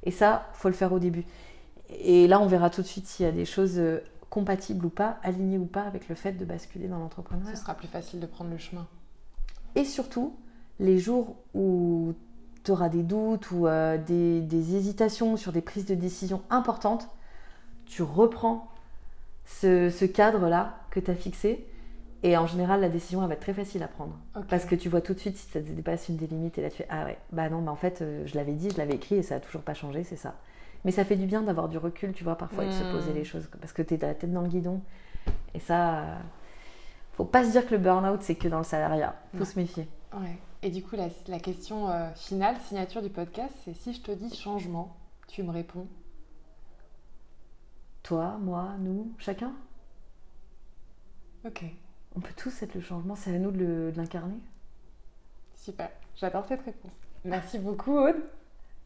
[0.04, 1.26] Et ça, faut le faire au début.
[1.90, 3.82] Et là, on verra tout de suite s'il y a des choses
[4.30, 7.56] compatible ou pas, aligné ou pas avec le fait de basculer dans l'entrepreneuriat.
[7.56, 8.88] Ce sera plus facile de prendre le chemin.
[9.76, 10.36] Et surtout,
[10.80, 12.14] les jours où
[12.64, 17.10] tu auras des doutes ou euh, des, hésitations sur des prises de décision importantes,
[17.86, 18.68] tu reprends
[19.46, 21.66] ce, cadre-là que tu as fixé.
[22.22, 24.18] Et en général, la décision, elle va être très facile à prendre.
[24.50, 26.58] Parce que tu vois tout de suite si ça dépasse une des limites.
[26.58, 28.70] Et là, tu fais Ah ouais, bah non, mais en fait, euh, je l'avais dit,
[28.70, 30.36] je l'avais écrit et ça n'a toujours pas changé, c'est ça.
[30.84, 32.92] Mais ça fait du bien d'avoir du recul, tu vois, parfois, et de se hmm.
[32.92, 33.50] poser les choses.
[33.60, 34.82] Parce que tu es la tête dans le guidon.
[35.54, 36.20] Et ça,
[37.14, 39.16] faut pas se dire que le burn-out, c'est que dans le salariat.
[39.38, 39.88] faut se méfier.
[40.14, 40.38] Ouais.
[40.62, 44.12] Et du coup, la, la question euh, finale, signature du podcast, c'est si je te
[44.12, 44.98] dis changement,
[45.28, 45.88] tu me réponds
[48.04, 49.54] Toi, moi, nous, chacun?
[51.46, 51.64] Ok.
[52.16, 54.40] On peut tous être le changement, c'est à nous de l'incarner.
[55.56, 56.92] Super, j'adore cette réponse.
[57.26, 58.16] Merci beaucoup, Aude.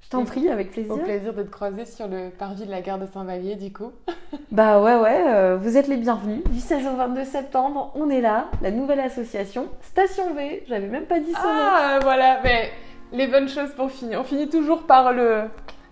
[0.02, 0.92] Je t'en prie, avec plaisir.
[0.94, 3.92] Au plaisir de te croiser sur le parvis de la gare de Saint-Vallier, du coup.
[4.52, 6.44] Bah ouais, ouais, euh, vous êtes les bienvenus.
[6.44, 10.64] Du 16 au 22 septembre, on est là, la nouvelle association Station V.
[10.68, 11.38] J'avais même pas dit nom.
[11.40, 12.70] Ah, voilà, mais
[13.12, 14.20] les bonnes choses pour finir.
[14.20, 15.44] On finit toujours par le,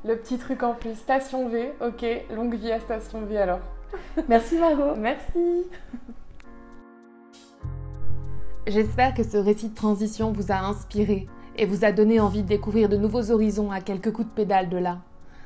[0.05, 0.95] le petit truc en plus.
[0.95, 2.05] Station V, ok,
[2.36, 3.61] longue vie à Station V alors.
[4.27, 4.95] Merci Margot.
[4.95, 5.65] Merci.
[8.68, 12.47] J'espère que ce récit de transition vous a inspiré et vous a donné envie de
[12.47, 14.99] découvrir de nouveaux horizons à quelques coups de pédale de là.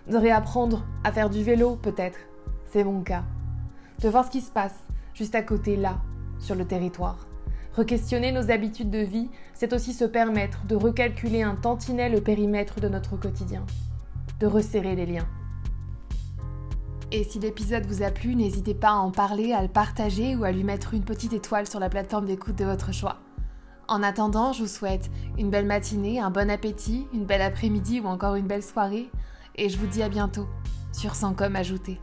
[0.09, 2.20] De réapprendre à faire du vélo peut-être,
[2.66, 3.24] c'est mon cas.
[4.01, 6.01] De voir ce qui se passe juste à côté là,
[6.39, 7.26] sur le territoire.
[7.78, 12.82] Requestionner nos habitudes de vie, c'est aussi se permettre de recalculer un tantinet le périmètre
[12.82, 13.66] de notre quotidien,
[14.41, 15.28] de resserrer les liens.
[17.12, 20.43] Et si l'épisode vous a plu, n'hésitez pas à en parler, à le partager ou
[20.43, 23.18] à lui mettre une petite étoile sur la plateforme d'écoute de votre choix.
[23.88, 28.08] En attendant, je vous souhaite une belle matinée, un bon appétit, une belle après-midi ou
[28.08, 29.10] encore une belle soirée,
[29.56, 30.47] et je vous dis à bientôt
[30.91, 31.99] sur Sans comme ajouté.